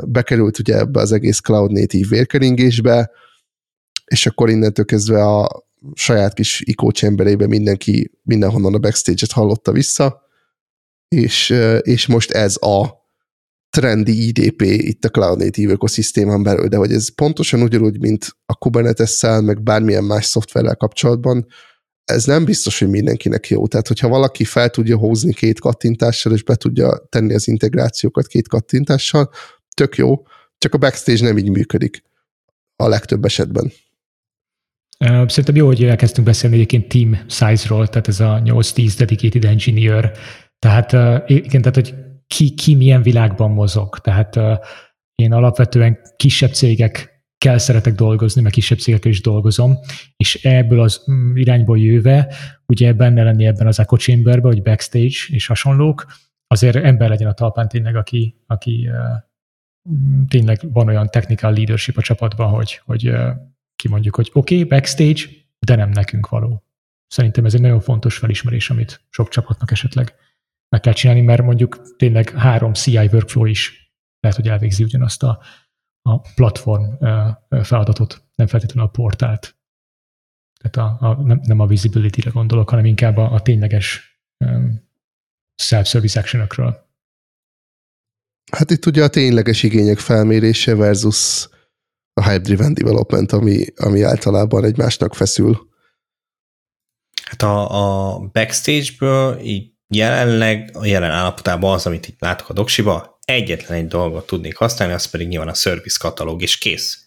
[0.08, 3.12] bekerült ugye ebbe az egész cloud native vérkeringésbe,
[4.06, 10.22] és akkor innentől kezdve a, saját kis ICO chamberébe mindenki mindenhonnan a backstage-et hallotta vissza,
[11.08, 11.50] és,
[11.82, 12.99] és most ez a
[13.70, 18.56] trendi IDP itt a Cloud Native ökoszisztémán belül, de hogy ez pontosan ugyanúgy, mint a
[18.56, 21.46] Kubernetes-szel, meg bármilyen más szoftverrel kapcsolatban,
[22.04, 23.68] ez nem biztos, hogy mindenkinek jó.
[23.68, 28.48] Tehát, hogyha valaki fel tudja hozni két kattintással, és be tudja tenni az integrációkat két
[28.48, 29.30] kattintással,
[29.74, 30.22] tök jó,
[30.58, 32.04] csak a backstage nem így működik
[32.76, 33.72] a legtöbb esetben.
[35.00, 40.12] Szerintem jó, hogy elkezdtünk beszélni egyébként team size-ról, tehát ez a 8-10 dedicated engineer.
[40.60, 40.92] Tehát
[41.30, 41.96] igen, tehát hogy
[42.36, 44.00] ki, ki milyen világban mozog.
[44.00, 44.40] Tehát
[45.16, 49.78] én alapvetően kisebb cégek kell szeretek dolgozni, meg kisebb cégekkel is dolgozom,
[50.18, 52.34] és ebből az mm, irányból jöve,
[52.66, 56.06] ugye benne lenni ebben az echo chamberbe, vagy backstage és hasonlók,
[56.48, 58.96] azért ember legyen a talpán tényleg, aki, aki uh,
[60.28, 63.30] tényleg van olyan technical leadership a csapatban, hogy, hogy uh,
[63.76, 65.22] kimondjuk, hogy oké, okay, backstage,
[65.60, 66.64] de nem nekünk való.
[67.08, 70.14] Szerintem ez egy nagyon fontos felismerés, amit sok csapatnak esetleg
[70.70, 75.44] meg kell csinálni, mert mondjuk tényleg három CI workflow is lehet, hogy elvégzi ugyanazt a,
[76.02, 76.84] a platform
[77.64, 79.58] feladatot, nem feltétlenül a portált.
[80.62, 84.88] Tehát a, a, nem, nem a visibility-re gondolok, hanem inkább a, a tényleges um,
[85.56, 86.48] self-service action
[88.52, 91.50] Hát itt ugye a tényleges igények felmérése versus
[92.14, 95.70] a hype-driven development, ami, ami általában egymásnak feszül.
[97.24, 103.20] Hát a, a backstage-ből így jelenleg, a jelen állapotában az, amit itt látok a doksiba,
[103.26, 107.06] egyetlen egy dolgot tudnék használni, az pedig nyilván a service katalóg, és kész.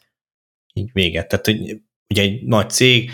[0.72, 1.28] Így véget.
[1.28, 1.76] Tehát, hogy
[2.08, 3.10] ugye egy nagy cég,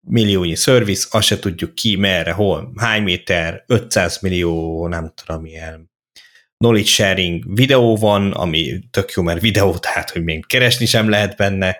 [0.00, 5.90] milliónyi service, azt se tudjuk ki, merre, hol, hány méter, 500 millió, nem tudom, milyen
[6.58, 11.36] knowledge sharing videó van, ami tök jó, mert videó, tehát, hogy még keresni sem lehet
[11.36, 11.76] benne,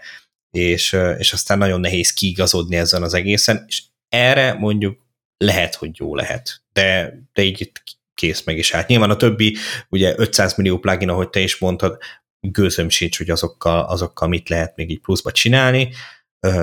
[0.51, 5.07] és, és aztán nagyon nehéz kiigazodni ezen az egészen, és erre mondjuk
[5.38, 7.83] lehet, hogy jó lehet, de, de így itt
[8.14, 8.88] kész meg is hát.
[8.88, 9.57] Nyilván a többi,
[9.88, 11.98] ugye 500 millió plugin, ahogy te is mondtad,
[12.40, 15.92] gőzöm sincs, hogy azokkal, azokkal mit lehet még így pluszba csinálni,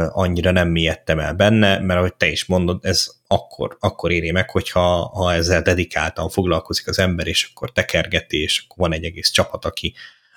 [0.10, 4.50] annyira nem mélyedtem el benne, mert ahogy te is mondod, ez akkor, akkor éri meg,
[4.50, 9.30] hogyha ha ezzel dedikáltan foglalkozik az ember, és akkor tekergeti, és akkor van egy egész
[9.30, 9.94] csapat, aki,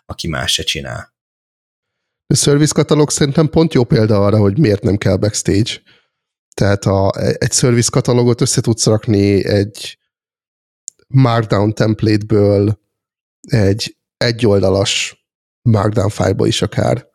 [0.07, 1.13] aki más se csinál.
[2.27, 5.71] A service katalog szerintem pont jó példa arra, hogy miért nem kell backstage.
[6.55, 9.99] Tehát a, egy service katalogot össze tudsz rakni egy
[11.07, 12.79] markdown template-ből
[13.41, 15.27] egy egyoldalas
[15.63, 17.07] markdown fájlba is akár.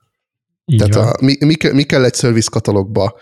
[0.65, 3.19] Így Tehát a, mi, mi, mi kell egy service katalogba?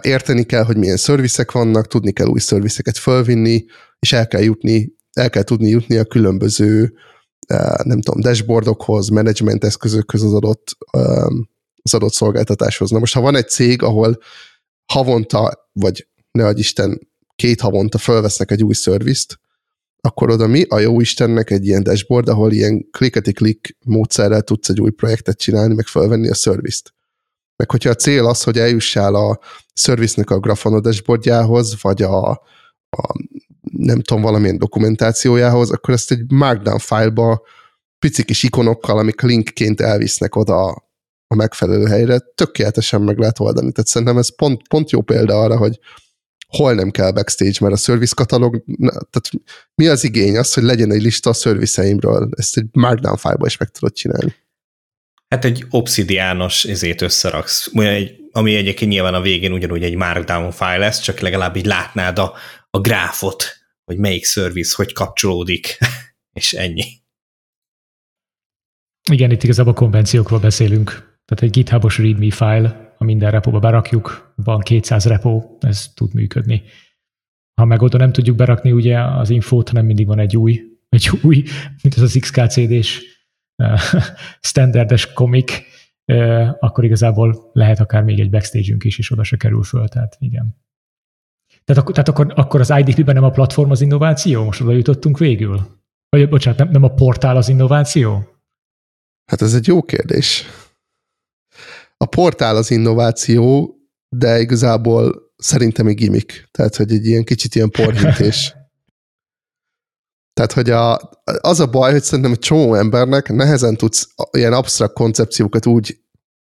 [0.00, 3.64] Érteni kell, hogy milyen szervizek vannak, tudni kell új szervizeket fölvinni,
[3.98, 6.92] és el kell jutni, el kell tudni jutni a különböző
[7.82, 10.76] nem tudom, dashboardokhoz, management eszközökhöz az adott,
[11.82, 12.90] az adott szolgáltatáshoz.
[12.90, 14.18] Na most, ha van egy cég, ahol
[14.92, 19.40] havonta, vagy ne adj Isten, két havonta fölvesznek egy új szervizt,
[20.00, 24.80] akkor oda mi a jó Istennek egy ilyen dashboard, ahol ilyen clickety-click módszerrel tudsz egy
[24.80, 26.94] új projektet csinálni, meg felvenni a szervizt.
[27.56, 29.38] Meg hogyha a cél az, hogy eljussál a
[29.74, 32.30] szerviznek a Grafana dashboardjához, vagy a,
[32.90, 33.14] a
[33.60, 37.42] nem tudom, valamilyen dokumentációjához, akkor ezt egy markdown fájlba
[37.98, 40.89] pici kis ikonokkal, amik linkként elvisznek oda
[41.30, 43.72] a megfelelő helyre, tökéletesen meg lehet oldani.
[43.72, 45.78] Tehát szerintem ez pont, pont jó példa arra, hogy
[46.46, 49.30] hol nem kell backstage, mert a service katalog, tehát
[49.74, 50.36] mi az igény?
[50.36, 52.28] Az, hogy legyen egy lista a szerviceimről.
[52.36, 54.34] Ezt egy markdown fájlba is meg tudod csinálni.
[55.28, 57.70] Hát egy obszidiános ezét összeraksz,
[58.32, 62.34] ami egyébként nyilván a végén ugyanúgy egy markdown file lesz, csak legalább így látnád a,
[62.70, 63.44] a gráfot,
[63.84, 65.78] hogy melyik service hogy kapcsolódik,
[66.40, 66.84] és ennyi.
[69.10, 71.09] Igen, itt igazából konvenciókról beszélünk.
[71.30, 76.62] Tehát egy GitHubos readme file ha minden repóba berakjuk, van 200 repó, ez tud működni.
[77.54, 81.10] Ha meg oda nem tudjuk berakni ugye az infót, hanem mindig van egy új, egy
[81.22, 81.42] új,
[81.82, 83.02] mint az az XKCD-s
[84.40, 85.64] standardes komik,
[86.58, 90.56] akkor igazából lehet akár még egy backstage-ünk is, és oda se kerül föl, tehát igen.
[91.64, 94.44] Tehát, akkor, tehát akkor, akkor az IDP-ben nem a platform az innováció?
[94.44, 95.80] Most oda jutottunk végül?
[96.08, 98.28] Vagy bocsánat, nem, nem a portál az innováció?
[99.30, 100.44] Hát ez egy jó kérdés
[102.04, 103.74] a portál az innováció,
[104.08, 106.48] de igazából szerintem egy gimmick.
[106.50, 108.54] Tehát, hogy egy ilyen kicsit ilyen porhintés.
[110.40, 111.10] Tehát, hogy a,
[111.40, 116.00] az a baj, hogy szerintem egy csomó embernek nehezen tudsz ilyen absztrakt koncepciókat úgy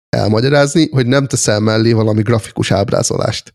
[0.10, 3.54] elmagyarázni, hogy nem teszel mellé valami grafikus ábrázolást.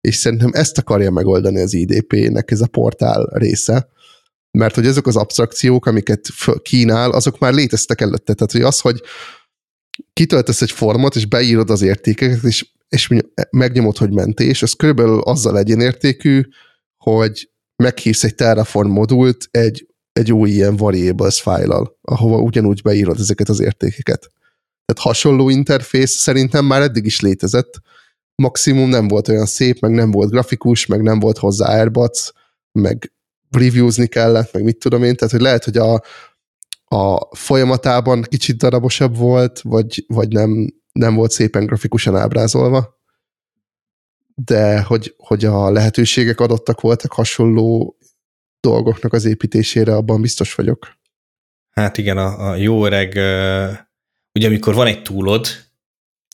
[0.00, 3.88] És szerintem ezt akarja megoldani az IDP-nek ez a portál része,
[4.58, 6.28] mert hogy ezek az abstrakciók, amiket
[6.62, 8.34] kínál, azok már léteztek előtte.
[8.34, 9.02] Tehát, hogy az, hogy
[10.12, 13.08] kitöltesz egy formot, és beírod az értékeket, és, és
[13.50, 16.42] megnyomod, hogy mentés, az körülbelül azzal legyen értékű,
[16.96, 23.48] hogy meghívsz egy Terraform modult egy, egy új ilyen variables fájlal, ahova ugyanúgy beírod ezeket
[23.48, 24.30] az értékeket.
[24.84, 27.80] Tehát hasonló interfész szerintem már eddig is létezett,
[28.34, 32.30] maximum nem volt olyan szép, meg nem volt grafikus, meg nem volt hozzá airbots,
[32.72, 33.12] meg
[33.50, 36.02] reviewzni kellett, meg mit tudom én, tehát hogy lehet, hogy a,
[36.94, 42.98] a folyamatában kicsit darabosabb volt, vagy, vagy nem, nem volt szépen grafikusan ábrázolva,
[44.34, 47.98] de hogy, hogy a lehetőségek adottak voltak hasonló
[48.60, 50.98] dolgoknak az építésére, abban biztos vagyok.
[51.70, 53.10] Hát igen, a, a jó öreg,
[54.32, 55.46] ugye amikor van egy túlod,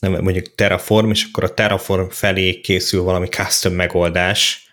[0.01, 4.69] nem, mondjuk Terraform, és akkor a Terraform felé készül valami custom megoldás,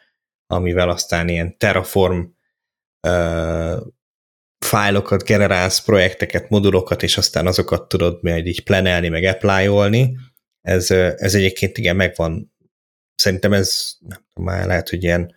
[0.46, 2.20] amivel aztán ilyen Terraform
[4.58, 9.66] fájlokat generálsz, projekteket, modulokat, és aztán azokat tudod majd így plenelni, meg apply
[10.60, 12.52] Ez, ez egyébként igen, megvan.
[13.14, 15.34] Szerintem ez nem tudom, már lehet, hogy ilyen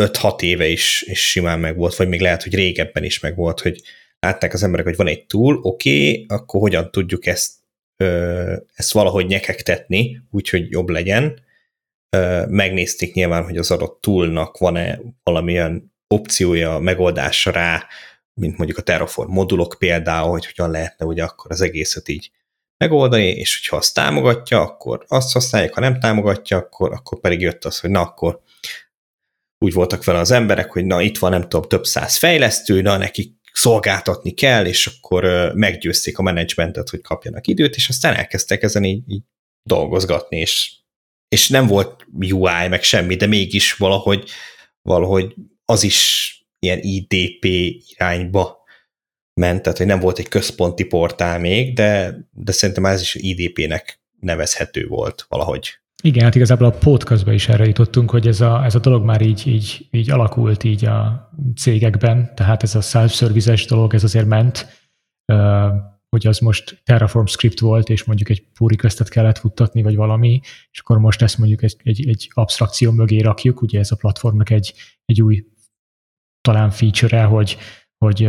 [0.00, 3.60] 5-6 éve is, is simán meg volt, vagy még lehet, hogy régebben is meg volt,
[3.60, 3.82] hogy
[4.18, 7.52] látták az emberek, hogy van egy túl, oké, okay, akkor hogyan tudjuk ezt
[8.74, 11.44] ezt valahogy nyekegtetni, úgyhogy jobb legyen.
[12.48, 17.86] Megnézték nyilván, hogy az adott toolnak van-e valamilyen opciója, megoldása rá,
[18.40, 22.30] mint mondjuk a Terraform modulok például, hogy hogyan lehetne ugye akkor az egészet így
[22.78, 27.64] megoldani, és hogyha azt támogatja, akkor azt használják, ha nem támogatja, akkor, akkor pedig jött
[27.64, 28.40] az, hogy na akkor
[29.58, 32.96] úgy voltak vele az emberek, hogy na itt van nem tudom több száz fejlesztő, na
[32.96, 38.84] nekik szolgáltatni kell, és akkor meggyőzték a menedzsmentet, hogy kapjanak időt, és aztán elkezdtek ezen
[38.84, 39.22] így, így
[39.62, 40.72] dolgozgatni, és,
[41.28, 44.30] és nem volt UI, meg semmi, de mégis valahogy,
[44.82, 46.30] valahogy az is
[46.66, 47.44] ilyen IDP
[47.94, 48.64] irányba
[49.40, 54.00] ment, tehát hogy nem volt egy központi portál még, de, de szerintem ez is IDP-nek
[54.20, 55.68] nevezhető volt valahogy.
[56.02, 59.20] Igen, hát igazából a podcastban is erre jutottunk, hogy ez a, ez a dolog már
[59.20, 64.66] így, így, így alakult így a cégekben, tehát ez a self-services dolog, ez azért ment,
[66.08, 70.40] hogy az most Terraform script volt, és mondjuk egy pull requestet kellett futtatni, vagy valami,
[70.70, 74.50] és akkor most ezt mondjuk egy, egy, egy abstrakció mögé rakjuk, ugye ez a platformnak
[74.50, 74.74] egy,
[75.04, 75.44] egy új
[76.46, 77.56] talán feature-e, hogy,
[77.98, 78.26] hogy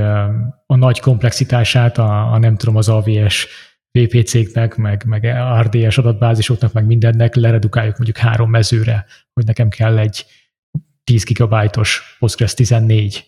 [0.65, 3.47] a nagy komplexitását a, a nem tudom, az AVS
[3.91, 10.25] VPC-knek, meg, meg RDS adatbázisoknak, meg mindennek leredukáljuk mondjuk három mezőre, hogy nekem kell egy
[11.03, 13.25] 10 gigabájtos Postgres 14.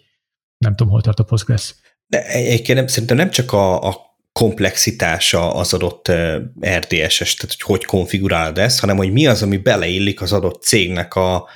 [0.58, 1.76] Nem tudom, hol tart a Postgres.
[2.08, 3.96] De egyébként nem, szerintem nem csak a, a
[4.32, 6.12] komplexitása az adott
[6.66, 11.16] RDS-es, tehát hogy hogy konfigurálod ezt, hanem hogy mi az, ami beleillik az adott cégnek
[11.16, 11.48] a,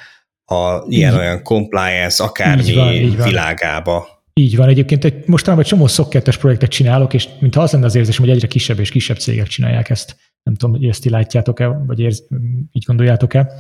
[0.54, 3.28] a ilyen-olyan compliance, akármi így van, így van.
[3.28, 4.08] világába.
[4.34, 7.96] Így van, egyébként egy, mostanában egy csomó szokkettes projektet csinálok, és mintha az lenne az
[7.96, 10.16] érzésem, hogy egyre kisebb és kisebb cégek csinálják ezt.
[10.44, 12.24] Nem tudom, hogy ezt ti látjátok-e, vagy érz,
[12.72, 13.52] így gondoljátok-e.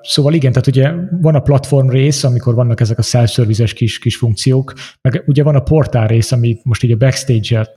[0.00, 4.16] Szóval igen, tehát ugye van a platform rész, amikor vannak ezek a self-services kis, kis
[4.16, 7.68] funkciók, meg ugye van a portál rész, ami most így a backstage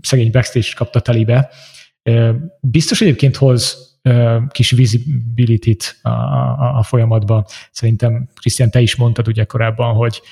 [0.00, 1.50] szegény backstage kapta telibe.
[2.60, 3.93] Biztos egyébként hoz
[4.48, 7.44] kis visibility-t a, a, a folyamatban.
[7.70, 10.22] Szerintem, Krisztián, te is mondtad ugye korábban, hogy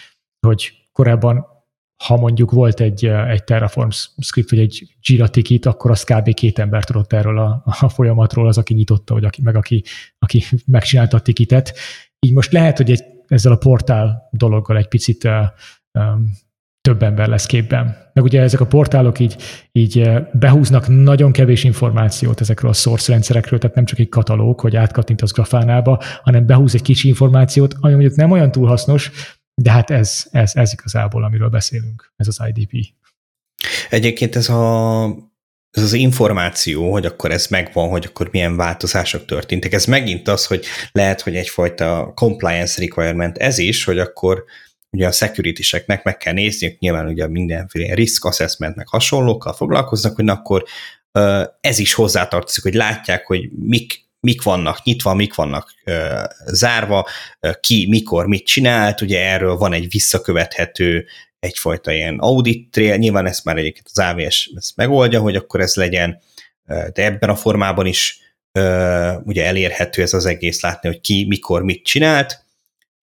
[0.46, 1.46] hogy korábban
[2.04, 6.34] ha mondjuk volt egy, egy Terraform script, vagy egy Jira ticket, akkor az kb.
[6.34, 9.84] két ember tudott erről a, a folyamatról, az, aki nyitotta, vagy aki, meg aki,
[10.18, 11.78] aki megcsinálta a ticketet.
[12.18, 16.30] Így most lehet, hogy egy, ezzel a portál dologgal egy picit um,
[16.82, 18.10] több ember lesz képben.
[18.12, 19.36] Meg ugye ezek a portálok így,
[19.72, 24.76] így behúznak nagyon kevés információt ezekről a source rendszerekről, tehát nem csak egy katalóg, hogy
[24.76, 29.10] az grafánába, hanem behúz egy kicsi információt, ami mondjuk nem olyan túl hasznos,
[29.54, 32.86] de hát ez, ez, ez igazából, amiről beszélünk, ez az IDP.
[33.90, 35.30] Egyébként ez a
[35.70, 39.72] ez az információ, hogy akkor ez megvan, hogy akkor milyen változások történtek.
[39.72, 44.44] Ez megint az, hogy lehet, hogy egyfajta compliance requirement ez is, hogy akkor
[44.92, 50.28] ugye a security meg kell nézni, nyilván ugye mindenféle risk assessment meg hasonlókkal foglalkoznak, hogy
[50.28, 50.64] akkor
[51.60, 55.74] ez is hozzátartozik, hogy látják, hogy mik mik vannak nyitva, mik vannak
[56.46, 57.08] zárva,
[57.60, 61.06] ki, mikor, mit csinált, ugye erről van egy visszakövethető
[61.38, 65.74] egyfajta ilyen audit trail, nyilván ezt már egyébként az AVS ezt megoldja, hogy akkor ez
[65.74, 66.18] legyen,
[66.66, 68.18] de ebben a formában is
[69.22, 72.41] ugye elérhető ez az egész látni, hogy ki, mikor, mit csinált,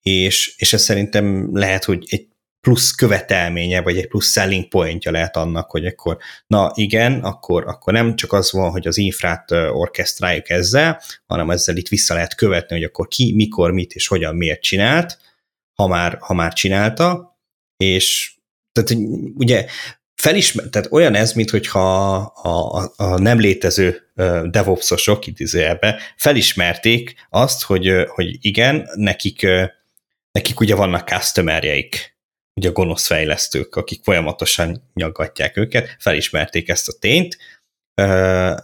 [0.01, 2.27] és, és ez szerintem lehet, hogy egy
[2.61, 7.93] plusz követelménye, vagy egy plusz selling pointja lehet annak, hogy akkor, na igen, akkor, akkor
[7.93, 12.75] nem csak az van, hogy az infrát orkesztráljuk ezzel, hanem ezzel itt vissza lehet követni,
[12.75, 15.17] hogy akkor ki, mikor, mit és hogyan, miért csinált,
[15.75, 17.37] ha már, ha már csinálta,
[17.77, 18.33] és
[18.71, 19.03] tehát
[19.35, 19.65] ugye
[20.15, 24.11] felismer, tehát olyan ez, mint hogyha a, a, a nem létező
[24.49, 29.47] DevOps-osok idézőjelbe felismerték azt, hogy, hogy igen, nekik,
[30.39, 32.17] nekik ugye vannak customerjeik,
[32.53, 37.37] ugye a gonosz fejlesztők, akik folyamatosan nyaggatják őket, felismerték ezt a tényt,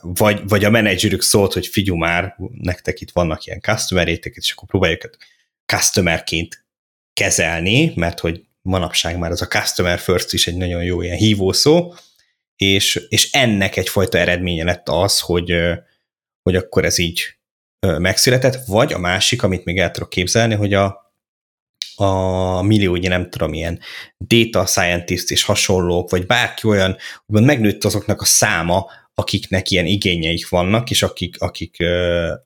[0.02, 4.68] vagy, vagy a menedzserük szólt, hogy figyú már, nektek itt vannak ilyen customer és akkor
[4.68, 5.18] próbáljuk őket
[5.66, 6.66] customerként
[7.14, 11.94] kezelni, mert hogy manapság már az a customer first is egy nagyon jó ilyen hívószó,
[12.56, 15.54] és, és ennek egyfajta eredménye lett az, hogy,
[16.42, 17.38] hogy akkor ez így
[17.80, 21.05] megszületett, vagy a másik, amit még el tudok képzelni, hogy a,
[21.96, 23.80] a milliónyi, nem tudom, ilyen
[24.18, 30.50] data scientist és hasonlók, vagy bárki olyan, úgymond megnőtt azoknak a száma, akiknek ilyen igényeik
[30.50, 31.78] vannak, és akik, akik,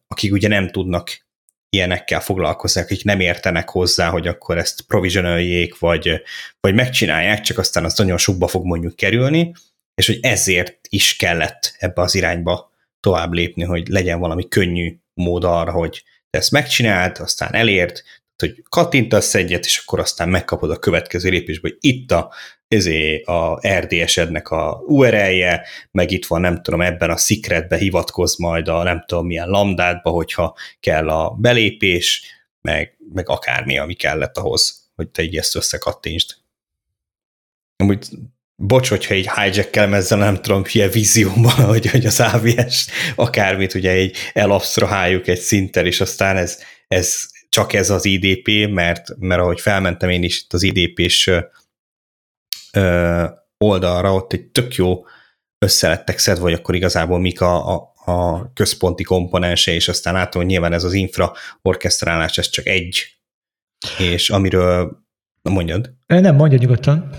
[0.08, 1.28] akik ugye nem tudnak
[1.70, 6.22] ilyenekkel foglalkozni, akik nem értenek hozzá, hogy akkor ezt provisionaljék, vagy,
[6.60, 9.54] vagy megcsinálják, csak aztán az nagyon sokba fog mondjuk kerülni,
[9.96, 15.44] és hogy ezért is kellett ebbe az irányba tovább lépni, hogy legyen valami könnyű mód
[15.44, 18.04] arra, hogy ezt megcsinált, aztán elért,
[18.40, 22.34] hogy kattintasz egyet, és akkor aztán megkapod a következő lépésbe, hogy itt a
[22.68, 28.68] ezé a RDS-ednek a URL-je, meg itt van, nem tudom, ebben a secretbe hivatkoz majd
[28.68, 32.24] a nem tudom milyen lambdátba, hogyha kell a belépés,
[32.62, 36.36] meg, meg akármi, ami kellett ahhoz, hogy te így ezt összekattintsd.
[37.76, 38.08] Amúgy
[38.56, 43.92] bocs, hogyha egy hijack ezzel nem tudom, hülye vízióban, hogy, hogy az AVS akármit ugye
[43.92, 49.62] egy elabsztraháljuk egy szinten, és aztán ez, ez csak ez az IDP, mert, mert ahogy
[49.62, 51.32] felmentem én is itt az IDP-s
[53.58, 55.06] oldalra, ott egy tök jó
[55.66, 60.52] összelettek szedve, vagy akkor igazából mik a, a, a központi komponense, és aztán látom, hogy
[60.52, 63.20] nyilván ez az infra orkesztrálás, ez csak egy,
[63.98, 65.08] és amiről,
[65.42, 65.94] mondjad.
[66.08, 67.10] Nem, mondja nyugodtan.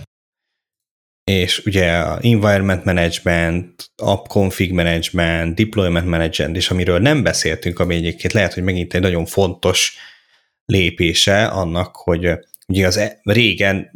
[1.24, 7.95] És ugye a environment management, app config management, deployment management, és amiről nem beszéltünk, ami
[7.95, 9.97] egyébként lehet, hogy megint egy nagyon fontos
[10.70, 12.28] lépése annak, hogy
[12.68, 13.90] ugye az e, régen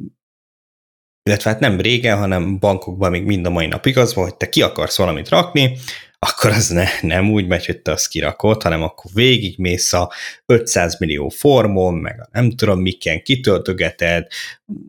[1.29, 4.49] illetve hát nem régen, hanem bankokban még mind a mai napig az van, hogy te
[4.49, 5.79] ki akarsz valamit rakni,
[6.19, 10.13] akkor az ne, nem úgy megy, hogy te azt kirakod, hanem akkor végigmész a
[10.47, 14.27] 500 millió formon, meg a nem tudom miken kitöltögeted,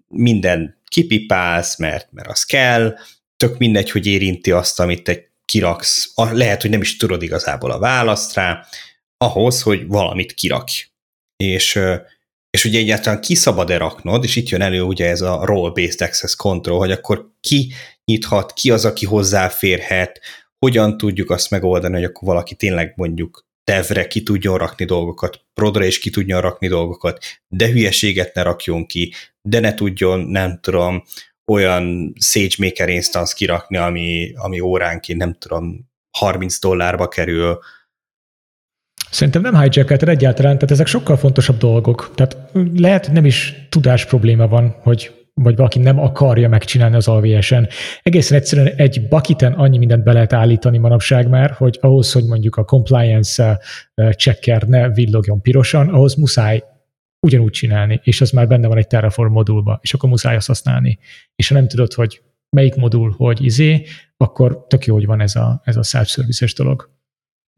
[0.08, 2.96] minden kipipálsz, mert, mert az kell,
[3.38, 7.80] tök mindegy, hogy érinti azt, amit te kiraksz, lehet, hogy nem is tudod igazából a
[7.80, 8.66] választ rá,
[9.18, 10.95] ahhoz, hogy valamit kirakj.
[11.38, 11.80] És
[12.56, 16.36] és ugye egyáltalán ki szabad-e raknod, és itt jön elő ugye ez a role-based access
[16.36, 17.72] control, hogy akkor ki
[18.06, 20.22] nyithat, ki az, aki hozzáférhet,
[20.60, 25.86] hogyan tudjuk azt megoldani, hogy akkor valaki tényleg mondjuk devre ki tudjon rakni dolgokat, prodra
[25.86, 31.04] is ki tudjon rakni dolgokat, de hülyeséget ne rakjon ki, de ne tudjon, nem tudom,
[31.52, 37.60] olyan SageMaker instance kirakni, ami, ami óránként, nem tudom, 30 dollárba kerül,
[39.16, 42.12] Szerintem nem hijackelted egyáltalán, tehát ezek sokkal fontosabb dolgok.
[42.16, 42.38] Tehát
[42.76, 47.68] lehet, nem is tudás probléma van, hogy vagy valaki nem akarja megcsinálni az AVS-en.
[48.02, 52.56] Egészen egyszerűen egy bakiten annyi mindent be lehet állítani manapság már, hogy ahhoz, hogy mondjuk
[52.56, 53.60] a compliance
[54.12, 56.64] checker ne villogjon pirosan, ahhoz muszáj
[57.20, 61.00] ugyanúgy csinálni, és az már benne van egy Terraform modulba, és akkor muszáj azt használni.
[61.36, 63.86] És ha nem tudod, hogy melyik modul, hogy izé,
[64.18, 66.95] akkor tök jó, hogy van ez a, ez a self-services dolog.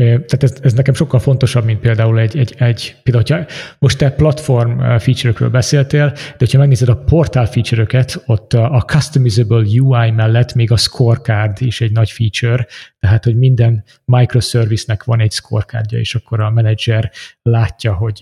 [0.04, 4.12] Tehát ez, ez nekem sokkal fontosabb, mint például egy, egy, egy például, hogyha most te
[4.12, 10.72] platform feature-ökről beszéltél, de hogyha megnézed a portál feature-öket, ott a customizable UI mellett még
[10.72, 12.68] a scorecard is egy nagy feature,
[13.00, 18.20] tehát, hogy minden microservice-nek van egy scorecardja, és akkor a menedzser látja, hogy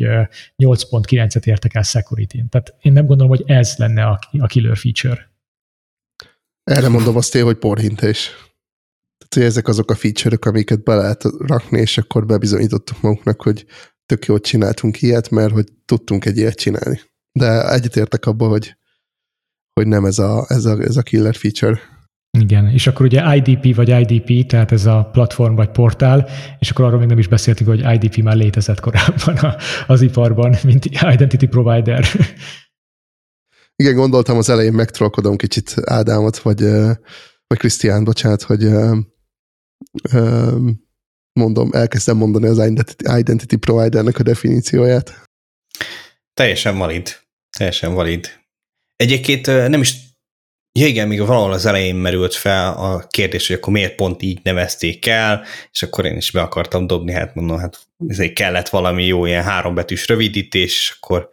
[0.63, 2.49] 8.9-et értek el security-n.
[2.49, 5.29] Tehát én nem gondolom, hogy ez lenne a, a killer feature.
[6.63, 8.29] Erre mondom azt én, hogy porhintés.
[9.35, 13.65] Hogy ezek azok a feature-ök, amiket be lehet rakni, és akkor bebizonyítottuk magunknak, hogy
[14.05, 17.01] tök jót csináltunk ilyet, mert hogy tudtunk egy ilyet csinálni.
[17.31, 18.75] De egyetértek abban, hogy,
[19.73, 21.79] hogy nem ez a, ez, a, ez a killer feature.
[22.37, 26.27] Igen, és akkor ugye IDP vagy IDP, tehát ez a platform vagy portál,
[26.59, 29.55] és akkor arról még nem is beszéltünk, hogy IDP már létezett korábban
[29.87, 32.05] az iparban, mint Identity Provider.
[33.75, 36.61] Igen, gondoltam az elején megtrollkodom kicsit Ádámot, vagy,
[37.47, 38.63] vagy Krisztián, bocsánat, hogy
[41.33, 42.71] mondom, elkezdtem mondani az
[43.17, 45.23] Identity Providernek a definícióját.
[46.33, 47.19] Teljesen valid.
[47.57, 48.39] Teljesen valid.
[48.95, 50.03] Egyébként nem is
[50.79, 54.39] Ja igen, még valahol az elején merült fel a kérdés, hogy akkor miért pont így
[54.43, 59.05] nevezték el, és akkor én is be akartam dobni, hát mondom, hát ezért kellett valami
[59.05, 61.29] jó ilyen hárombetűs rövidítés, és akkor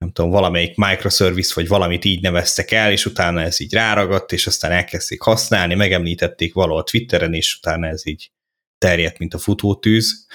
[0.00, 4.46] nem tudom, valamelyik microservice, vagy valamit így neveztek el, és utána ez így ráragadt, és
[4.46, 8.32] aztán elkezdték használni, megemlítették valahol Twitteren, és utána ez így
[8.78, 10.26] terjedt, mint a futótűz.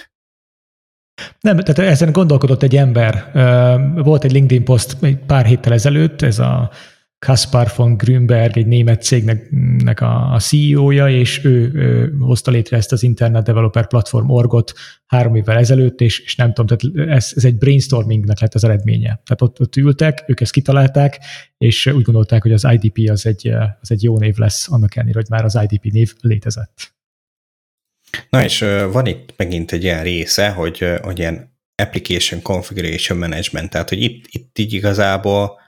[1.39, 3.31] Nem, tehát ezen gondolkodott egy ember.
[3.95, 6.71] Volt egy LinkedIn poszt egy pár héttel ezelőtt, ez a
[7.19, 13.03] Kaspar von Grünberg, egy német cégnek a, CEO-ja, és ő, ő hozta létre ezt az
[13.03, 14.73] Internet Developer Platform orgot
[15.05, 19.21] három évvel ezelőtt, és, és nem tudom, tehát ez, ez egy brainstormingnek lett az eredménye.
[19.23, 21.19] Tehát ott, ott ültek, ők ezt kitalálták,
[21.57, 23.47] és úgy gondolták, hogy az IDP az egy,
[23.81, 26.93] az egy jó név lesz, annak ellenére, hogy már az IDP név létezett.
[28.29, 33.89] Na és van itt megint egy ilyen része, hogy, hogy ilyen application configuration management, tehát
[33.89, 35.59] hogy itt, itt így igazából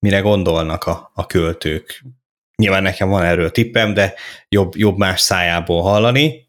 [0.00, 2.04] mire gondolnak a, a költők.
[2.56, 4.14] Nyilván nekem van erről tippem, de
[4.48, 6.48] jobb, jobb más szájából hallani,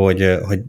[0.00, 0.60] hogy, hogy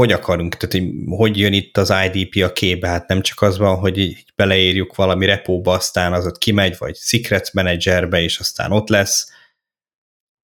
[0.00, 3.58] hogy akarunk, tehát hogy, hogy jön itt az IDP a képbe, hát nem csak az
[3.58, 8.72] van, hogy így beleírjuk valami repóba, aztán az ott kimegy, vagy Secret Managerbe, és aztán
[8.72, 9.32] ott lesz.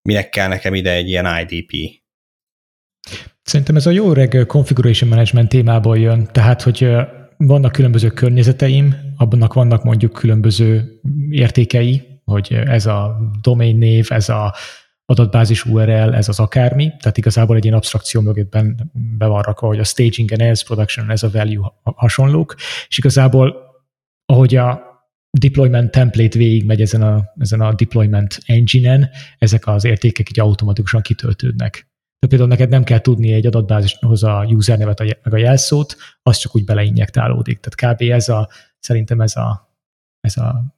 [0.09, 2.03] Minek kell nekem ide egy ilyen IDP?
[3.43, 6.89] Szerintem ez a jó reg configuration management témából jön, tehát hogy
[7.47, 14.55] vannak különböző környezeteim, abbannak vannak mondjuk különböző értékei, hogy ez a domain név, ez a
[15.07, 18.57] adatbázis URL, ez az akármi, tehát igazából egy ilyen abstrakció mögött
[18.93, 22.55] be van rakva, hogy a stagingen ez, production ez a value hasonlók,
[22.89, 23.57] és igazából
[24.27, 24.83] ahogy a
[25.39, 31.89] deployment template végigmegy ezen a, ezen a deployment engine-en, ezek az értékek így automatikusan kitöltődnek.
[32.25, 36.57] Tehát például neked nem kell tudni egy adatbázishoz a usernevet meg a jelszót, az csak
[36.57, 37.61] úgy beleinjektálódik.
[37.61, 38.11] Tehát kb.
[38.11, 38.49] ez a,
[38.79, 39.77] szerintem ez a,
[40.21, 40.75] ez a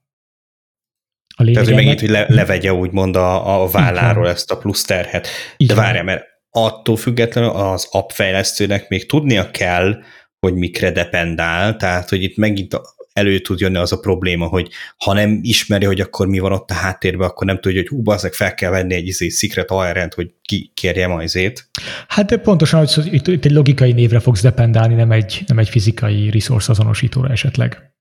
[1.38, 4.84] a lényeg Tehát, hogy megint, hogy le, levegye úgymond a, a válláról ezt a plusz
[4.84, 5.28] terhet.
[5.56, 9.98] De várjál, mert attól függetlenül az appfejlesztőnek még tudnia kell,
[10.38, 12.80] hogy mikre dependál, tehát hogy itt megint
[13.16, 16.70] elő tud jönni az a probléma, hogy ha nem ismeri, hogy akkor mi van ott
[16.70, 20.14] a háttérben, akkor nem tudja, hogy hú, azok fel kell venni egy izé, secret ARN-t,
[20.14, 21.68] hogy ki kérje majzét.
[22.08, 25.68] Hát de pontosan, hogy itt, itt egy logikai névre fogsz dependálni, nem egy, nem egy
[25.68, 27.94] fizikai resource azonosítóra esetleg.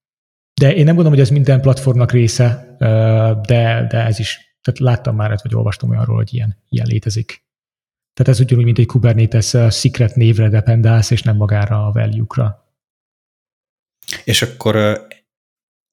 [0.62, 2.76] De én nem gondolom, hogy ez minden platformnak része,
[3.48, 7.44] de, de ez is, tehát láttam már, vagy olvastam olyanról, hogy ilyen, ilyen létezik.
[8.14, 12.65] Tehát ez ugyanúgy, mint egy Kubernetes secret névre dependálsz, és nem magára a value-kra.
[14.24, 15.06] És akkor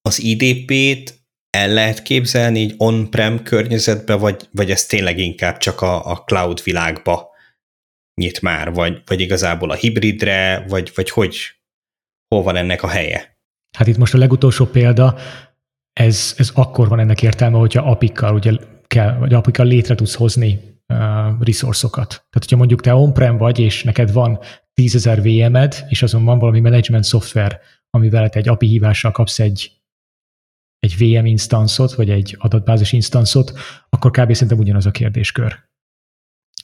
[0.03, 6.11] az IDP-t el lehet képzelni így on-prem környezetbe, vagy, vagy ez tényleg inkább csak a,
[6.11, 7.31] a cloud világba
[8.21, 11.37] nyit már, vagy, vagy igazából a hibridre, vagy, vagy hogy,
[12.29, 13.39] hol van ennek a helye?
[13.77, 15.19] Hát itt most a legutolsó példa,
[15.93, 18.53] ez, ez akkor van ennek értelme, hogyha apikkal, ugye
[18.87, 20.99] kell, vagy apikkal létre tudsz hozni uh,
[21.41, 22.09] resource-okat.
[22.09, 24.39] Tehát, hogyha mondjuk te on-prem vagy, és neked van
[24.81, 27.61] 10.000 VM-ed, és azon van valami management szoftver,
[27.95, 29.73] amivel te egy API hívással kapsz egy,
[30.79, 33.53] egy VM instanszot, vagy egy adatbázis instanszot,
[33.89, 34.33] akkor kb.
[34.33, 35.59] szerintem ugyanaz a kérdéskör.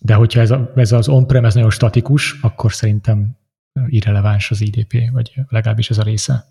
[0.01, 3.39] De hogyha ez, a, ez az on-prem, ez nagyon statikus, akkor szerintem
[3.87, 6.47] irreleváns az IDP, vagy legalábbis ez a része.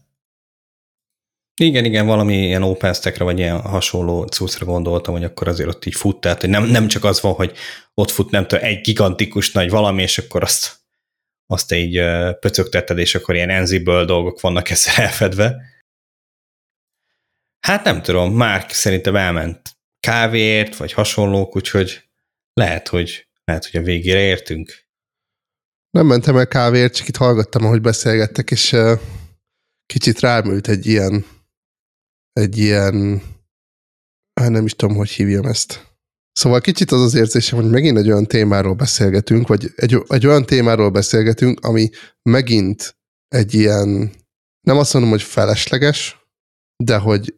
[1.61, 5.95] Igen, igen, valami ilyen OpenStack-re, vagy ilyen hasonló cuccra gondoltam, hogy akkor azért ott így
[5.95, 7.57] fut, tehát hogy nem, nem csak az van, hogy
[7.93, 10.76] ott fut nem tudom, egy gigantikus nagy valami, és akkor azt,
[11.47, 12.01] azt így
[12.39, 15.61] pöcögtetted, és akkor ilyen Ansible dolgok vannak ezzel elfedve.
[17.59, 22.09] Hát nem tudom, már szerintem elment kávéért, vagy hasonlók, úgyhogy
[22.53, 24.85] lehet, hogy, lehet, hogy a végére értünk.
[25.89, 28.75] Nem mentem el kávéért, csak itt hallgattam, ahogy beszélgettek, és
[29.85, 31.25] kicsit rámült egy ilyen
[32.37, 33.21] egy ilyen,
[34.33, 35.86] hát nem is tudom, hogy hívjam ezt.
[36.37, 40.45] Szóval kicsit az az érzésem, hogy megint egy olyan témáról beszélgetünk, vagy egy, egy olyan
[40.45, 41.89] témáról beszélgetünk, ami
[42.21, 44.11] megint egy ilyen,
[44.61, 46.27] nem azt mondom, hogy felesleges,
[46.83, 47.35] de hogy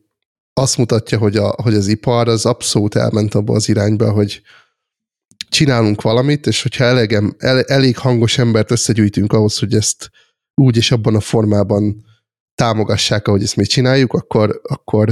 [0.54, 4.42] azt mutatja, hogy, a, hogy az ipar az abszolút elment abba az irányba, hogy
[5.50, 10.10] csinálunk valamit, és hogyha elegem, el, elég hangos embert összegyűjtünk ahhoz, hogy ezt
[10.56, 12.06] úgy és abban a formában
[12.56, 15.10] támogassák, ahogy ezt mi csináljuk, akkor, akkor,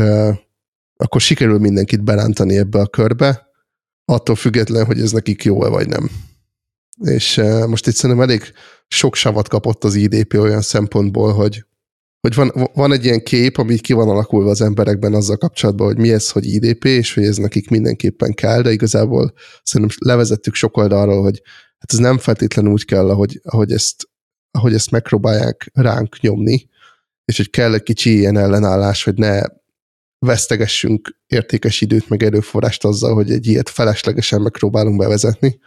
[0.95, 3.46] akkor sikerül mindenkit berántani ebbe a körbe,
[4.11, 6.09] attól független, hogy ez nekik jó -e vagy nem.
[7.01, 8.41] És most itt szerintem elég
[8.87, 11.65] sok savat kapott az IDP olyan szempontból, hogy,
[12.19, 15.97] hogy van, van egy ilyen kép, ami ki van alakulva az emberekben azzal kapcsolatban, hogy
[15.97, 19.33] mi ez, hogy IDP, és hogy ez nekik mindenképpen kell, de igazából
[19.63, 21.41] szerintem levezettük sok oldalról, hogy
[21.77, 24.09] hát ez nem feltétlenül úgy kell, ahogy, ahogy, ezt,
[24.51, 26.69] ahogy ezt megpróbálják ránk nyomni,
[27.25, 29.41] és hogy kell egy kicsi ilyen ellenállás, hogy ne
[30.19, 35.59] vesztegessünk értékes időt, meg erőforrást azzal, hogy egy ilyet feleslegesen megpróbálunk bevezetni.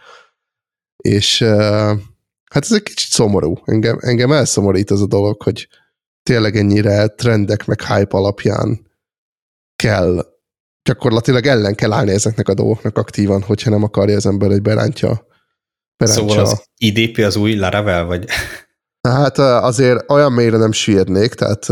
[0.97, 1.43] És
[2.45, 3.55] hát ez egy kicsit szomorú.
[3.65, 5.69] Engem, engem elszomorít az a dolog, hogy
[6.23, 8.89] tényleg ennyire trendek meg hype alapján
[9.77, 10.25] kell
[10.83, 15.27] gyakorlatilag ellen kell állni ezeknek a dolgoknak aktívan, hogyha nem akarja az ember, hogy berántja.
[15.97, 16.29] berántja.
[16.29, 18.29] Szóval az IDP az új Laravel, vagy?
[19.09, 21.67] Hát azért olyan mélyre nem süllyednék, tehát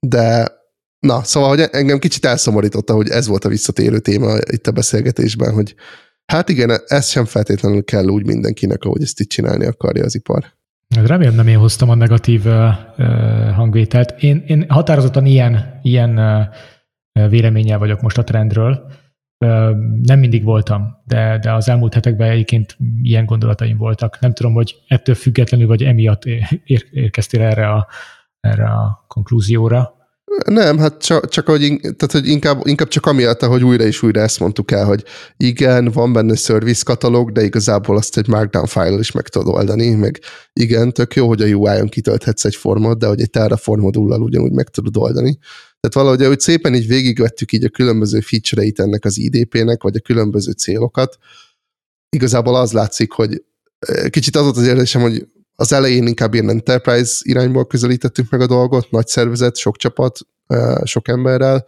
[0.00, 0.57] de
[1.00, 5.54] na, szóval, hogy engem kicsit elszomorította, hogy ez volt a visszatérő téma itt a beszélgetésben,
[5.54, 5.74] hogy
[6.32, 10.44] hát igen, ez sem feltétlenül kell úgy mindenkinek, ahogy ezt itt csinálni akarja az ipar.
[10.96, 12.52] Hát remélem nem én hoztam a negatív uh,
[13.54, 14.22] hangvételt.
[14.22, 18.92] Én, én határozottan ilyen, ilyen uh, véleménnyel vagyok most a trendről.
[20.02, 24.20] Nem mindig voltam, de, de az elmúlt hetekben egyébként ilyen gondolataim voltak.
[24.20, 27.88] Nem tudom, hogy ettől függetlenül, vagy emiatt ér, érkeztél erre a,
[28.40, 29.97] erre a konklúzióra.
[30.46, 34.20] Nem, hát csak, csak hogy, tehát, hogy inkább, inkább csak amiatt, hogy újra és újra
[34.20, 35.04] ezt mondtuk el, hogy
[35.36, 39.94] igen, van benne service katalóg, de igazából azt egy markdown file is meg tudod oldani,
[39.94, 40.20] meg
[40.52, 44.52] igen, tök jó, hogy a UI-on kitölthetsz egy formot, de hogy egy Terraform modullal ugyanúgy
[44.52, 45.38] meg tudod oldani.
[45.80, 50.00] Tehát valahogy ahogy szépen így végigvettük így a különböző feature-eit ennek az IDP-nek, vagy a
[50.00, 51.16] különböző célokat,
[52.08, 53.42] igazából az látszik, hogy
[54.10, 55.26] kicsit az volt az érzésem, hogy
[55.60, 60.18] az elején inkább ilyen enterprise irányból közelítettük meg a dolgot, nagy szervezet, sok csapat,
[60.84, 61.66] sok emberrel,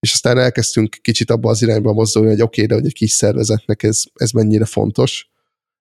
[0.00, 3.10] és aztán elkezdtünk kicsit abba az irányba mozdulni, hogy oké, okay, de hogy egy kis
[3.10, 5.30] szervezetnek ez, ez mennyire fontos,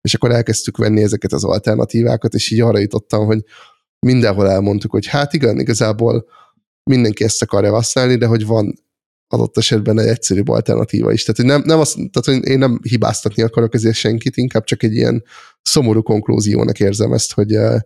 [0.02, 3.44] és akkor elkezdtük venni ezeket az alternatívákat, és így arra jutottam, hogy
[4.00, 6.26] mindenhol elmondtuk, hogy hát igen, igazából
[6.84, 8.74] mindenki ezt akarja használni, de hogy van
[9.28, 11.24] adott esetben egy egyszerűbb alternatíva is.
[11.24, 14.84] Tehát, hogy nem, nem azt, tehát, hogy én nem hibáztatni akarok ezért senkit, inkább csak
[14.84, 15.24] egy ilyen
[15.62, 17.80] szomorú konklúziónak érzem ezt, hogy, eh,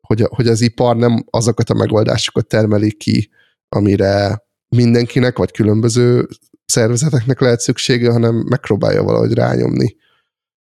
[0.00, 3.30] hogy, hogy az ipar nem azokat a megoldásokat termelik ki,
[3.68, 6.28] amire mindenkinek, vagy különböző
[6.66, 9.96] szervezeteknek lehet szüksége, hanem megpróbálja valahogy rányomni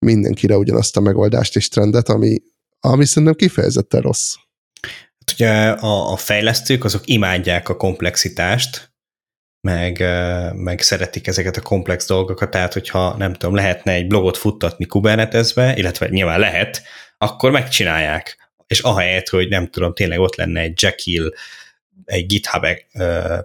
[0.04, 2.42] mindenkire ugyanazt a megoldást és trendet, ami,
[2.80, 4.34] ami szerintem kifejezetten rossz.
[5.18, 8.93] Hát ugye a, a fejlesztők azok imádják a komplexitást,
[9.64, 10.04] meg,
[10.54, 15.76] meg szeretik ezeket a komplex dolgokat, tehát hogyha nem tudom, lehetne egy blogot futtatni Kubernetesbe,
[15.76, 16.82] illetve nyilván lehet,
[17.18, 18.36] akkor megcsinálják.
[18.66, 21.32] És ahelyett, hogy nem tudom, tényleg ott lenne egy Jekyll,
[22.04, 22.66] egy GitHub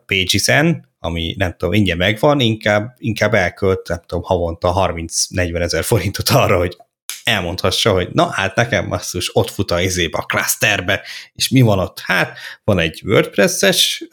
[0.06, 6.30] Pages-en, ami nem tudom, ingyen megvan, inkább, inkább elkölt, nem tudom, havonta 30-40 ezer forintot
[6.30, 6.78] arra, hogy
[7.24, 11.02] elmondhassa, hogy na hát nekem basszus, ott fut a izébe, a clusterbe,
[11.34, 12.00] és mi van ott?
[12.00, 14.04] Hát van egy WordPress-es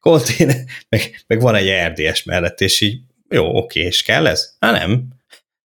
[0.00, 4.56] konténer, meg, meg van egy RDS mellett, és így jó, oké, és kell ez?
[4.60, 5.08] Hát nem,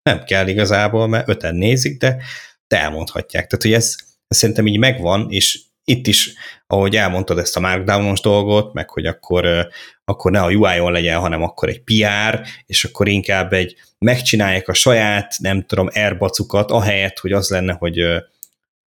[0.04, 2.18] nem kell igazából, mert öten nézik, de,
[2.68, 3.48] de elmondhatják.
[3.48, 3.96] Tehát, hogy ez,
[4.28, 6.34] ez szerintem így megvan, és itt is,
[6.68, 9.68] ahogy elmondtad ezt a markdownos dolgot, meg hogy akkor,
[10.06, 14.74] akkor ne a UI-on legyen, hanem akkor egy PR, és akkor inkább egy megcsinálják a
[14.74, 18.04] saját, nem tudom, airbacukat, ahelyett, hogy az lenne, hogy,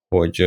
[0.08, 0.42] hogy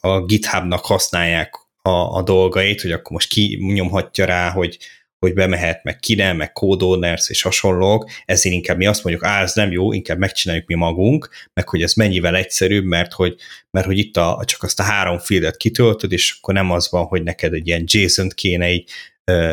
[0.00, 4.78] a GitHubnak használják a, a dolgait, hogy akkor most ki nyomhatja rá, hogy,
[5.18, 9.42] hogy bemehet, meg ki nem, meg kódolners és hasonlók, ezért inkább mi azt mondjuk, á,
[9.42, 13.36] ez nem jó, inkább megcsináljuk mi magunk, meg hogy ez mennyivel egyszerűbb, mert hogy,
[13.70, 17.04] mert hogy itt a, csak azt a három fieldet kitöltöd, és akkor nem az van,
[17.04, 18.90] hogy neked egy ilyen JSON-t kéne egy,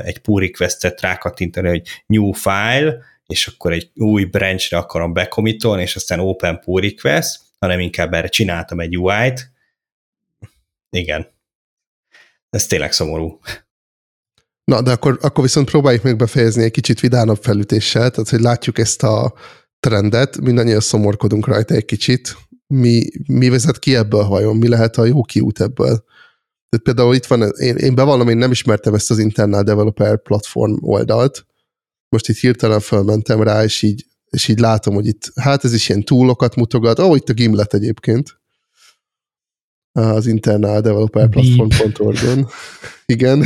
[0.04, 5.96] egy pull request-et rákattintani, hogy new file, és akkor egy új branchre akarom bekomitolni, és
[5.96, 9.52] aztán open pull request, hanem inkább erre csináltam egy UI-t.
[10.90, 11.33] Igen.
[12.54, 13.40] Ez tényleg szomorú.
[14.64, 18.78] Na, de akkor, akkor viszont próbáljuk meg befejezni egy kicsit vidánabb felütéssel, tehát hogy látjuk
[18.78, 19.34] ezt a
[19.80, 22.38] trendet, mindannyian szomorkodunk rajta egy kicsit.
[22.68, 24.58] Mi, mi vezet ki ebből vajon?
[24.58, 26.04] Mi lehet a jó kiút ebből?
[26.70, 30.76] Tehát például itt van, én, én bevallom, én nem ismertem ezt az Internal Developer platform
[30.82, 31.46] oldalt.
[32.10, 35.90] Most itt hirtelen fölmentem rá, és így, és így látom, hogy itt, hát ez is
[35.90, 37.00] ilyen túlokat mutogat.
[37.00, 38.42] Ó, oh, itt a Gimlet egyébként
[39.94, 42.48] az Internal Developer Platform.org-on.
[43.06, 43.46] Igen,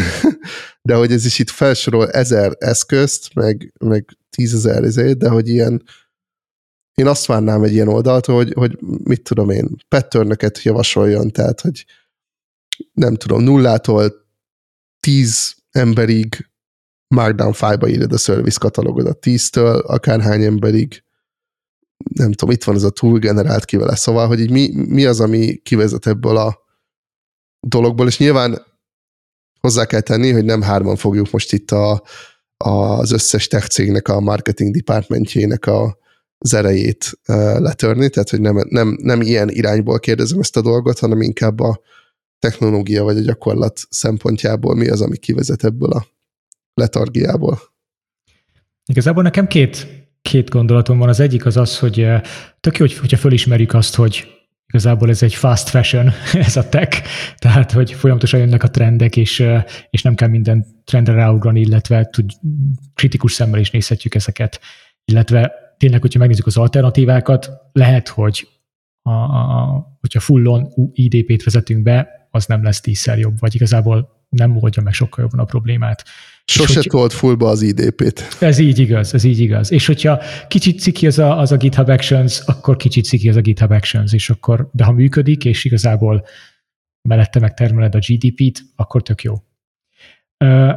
[0.82, 5.84] de hogy ez is itt felsorol ezer eszközt, meg, meg tízezer ezért, de hogy ilyen
[6.93, 11.86] én azt várnám egy ilyen oldalt, hogy, hogy mit tudom én, patternöket javasoljon, tehát, hogy
[12.91, 14.14] nem tudom, nullától
[15.00, 16.50] tíz emberig
[17.08, 21.04] Markdown file-ba írod a service katalogodat, tíztől akárhány emberig
[21.98, 25.06] nem tudom, itt van ez a tool generált ki vele, szóval, hogy így mi, mi
[25.06, 26.58] az, ami kivezet ebből a
[27.60, 28.66] dologból, és nyilván
[29.60, 32.04] hozzá kell tenni, hogy nem hárman fogjuk most itt a,
[32.58, 35.98] az összes tech cégnek a marketing departmentjének a,
[36.38, 41.00] az erejét uh, letörni, tehát hogy nem, nem, nem ilyen irányból kérdezem ezt a dolgot,
[41.00, 41.82] hanem inkább a
[42.39, 46.08] technológia vagy a gyakorlat szempontjából mi az, ami kivezet ebből a
[46.74, 47.60] letargiából.
[48.86, 49.97] Igazából nekem két
[50.28, 51.10] két gondolatom van.
[51.10, 52.22] Az egyik az az, hogy eh,
[52.60, 54.28] tök jó, hogyha fölismerjük azt, hogy
[54.68, 56.10] igazából ez egy fast fashion,
[56.48, 57.04] ez a tech,
[57.38, 62.10] tehát hogy folyamatosan jönnek a trendek, és, eh, és nem kell minden trendre ráugrani, illetve
[62.10, 62.30] tud,
[62.94, 64.60] kritikus szemmel is nézhetjük ezeket.
[65.06, 68.48] Illetve tényleg, hogyha megnézzük az alternatívákat, lehet, hogy
[69.02, 74.58] a, a, hogyha fullon IDP-t vezetünk be, az nem lesz tízszer jobb, vagy igazából nem
[74.58, 76.04] oldja meg sokkal jobban a problémát.
[76.46, 78.38] Sose tolt fullba az IDP-t.
[78.40, 79.72] Ez így igaz, ez így igaz.
[79.72, 83.42] És hogyha kicsit ciki az a, az a GitHub Actions, akkor kicsit ciki az a
[83.42, 86.26] GitHub Actions, és akkor, de ha működik, és igazából
[87.10, 89.34] mellette megtermeled a GDP-t, akkor tök jó.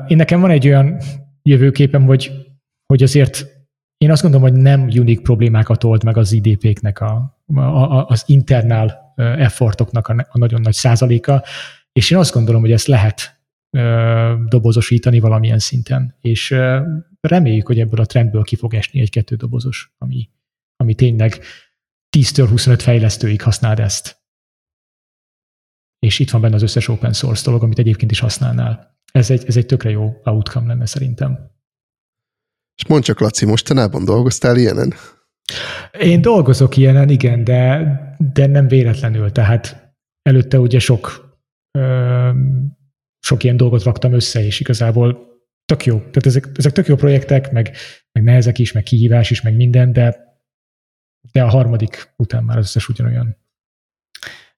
[0.06, 1.00] Én nekem van egy olyan
[1.42, 2.32] jövőképem, hogy,
[2.86, 3.46] hogy azért
[3.96, 9.12] én azt gondolom, hogy nem unik problémákat old meg az IDP-knek a, a, az internal
[9.16, 11.42] effortoknak a, a nagyon nagy százaléka,
[11.92, 13.39] és én azt gondolom, hogy ezt lehet
[14.48, 16.50] dobozosítani valamilyen szinten, és
[17.20, 20.30] reméljük, hogy ebből a trendből ki fog esni egy-kettő dobozos, ami,
[20.76, 21.42] ami tényleg
[22.16, 24.18] 10-től 25 fejlesztőig használd ezt.
[25.98, 28.98] És itt van benne az összes open source dolog, amit egyébként is használnál.
[29.12, 31.50] Ez egy, ez egy tökre jó outcome lenne szerintem.
[32.74, 34.94] És mondd csak, Laci, mostanában dolgoztál ilyenen?
[35.98, 39.32] Én dolgozok ilyenen, igen, de, de nem véletlenül.
[39.32, 41.29] Tehát előtte ugye sok
[43.30, 45.28] sok ilyen dolgot raktam össze, és igazából
[45.64, 45.98] tök jó.
[45.98, 47.76] Tehát ezek, ezek tök jó projektek, meg,
[48.12, 50.16] meg nehezek is, meg kihívás is, meg minden, de,
[51.32, 53.36] de a harmadik után már az összes ugyanolyan.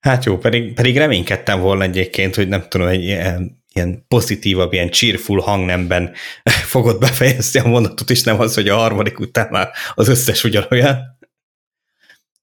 [0.00, 4.90] Hát jó, pedig, pedig reménykedtem volna egyébként, hogy nem tudom, egy ilyen, ilyen pozitívabb, ilyen
[4.90, 6.12] cheerful hangnemben
[6.74, 11.18] fogod befejezni a mondatot, és nem az, hogy a harmadik után már az összes ugyanolyan.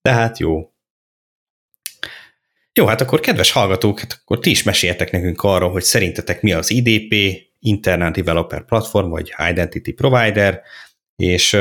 [0.01, 0.71] Tehát jó.
[2.80, 6.53] Jó, hát akkor kedves hallgatók, hát akkor ti is meséltek nekünk arról, hogy szerintetek mi
[6.53, 7.13] az IDP,
[7.59, 10.61] Internet Developer Platform, vagy Identity Provider,
[11.15, 11.57] és,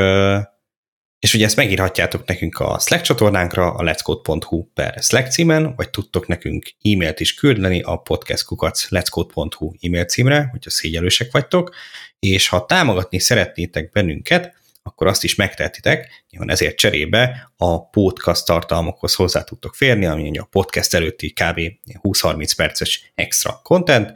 [1.19, 6.27] és ugye ezt megírhatjátok nekünk a Slack csatornánkra, a letscode.hu per Slack címen, vagy tudtok
[6.27, 11.75] nekünk e-mailt is küldeni a podcastkukac letscode.hu e-mail címre, hogyha szégyelősek vagytok,
[12.19, 14.58] és ha támogatni szeretnétek bennünket,
[14.89, 20.47] akkor azt is megtehetitek, nyilván ezért cserébe a podcast tartalmakhoz hozzá tudtok férni, ami a
[20.51, 21.59] podcast előtti kb.
[22.01, 24.11] 20-30 perces extra content,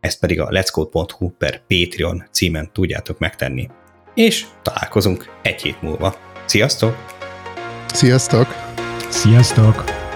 [0.00, 3.68] ezt pedig a letscode.hu per Patreon címen tudjátok megtenni.
[4.14, 6.16] És találkozunk egy hét múlva.
[6.46, 7.04] Sziasztok!
[7.92, 8.46] Sziasztok!
[9.08, 10.09] Sziasztok!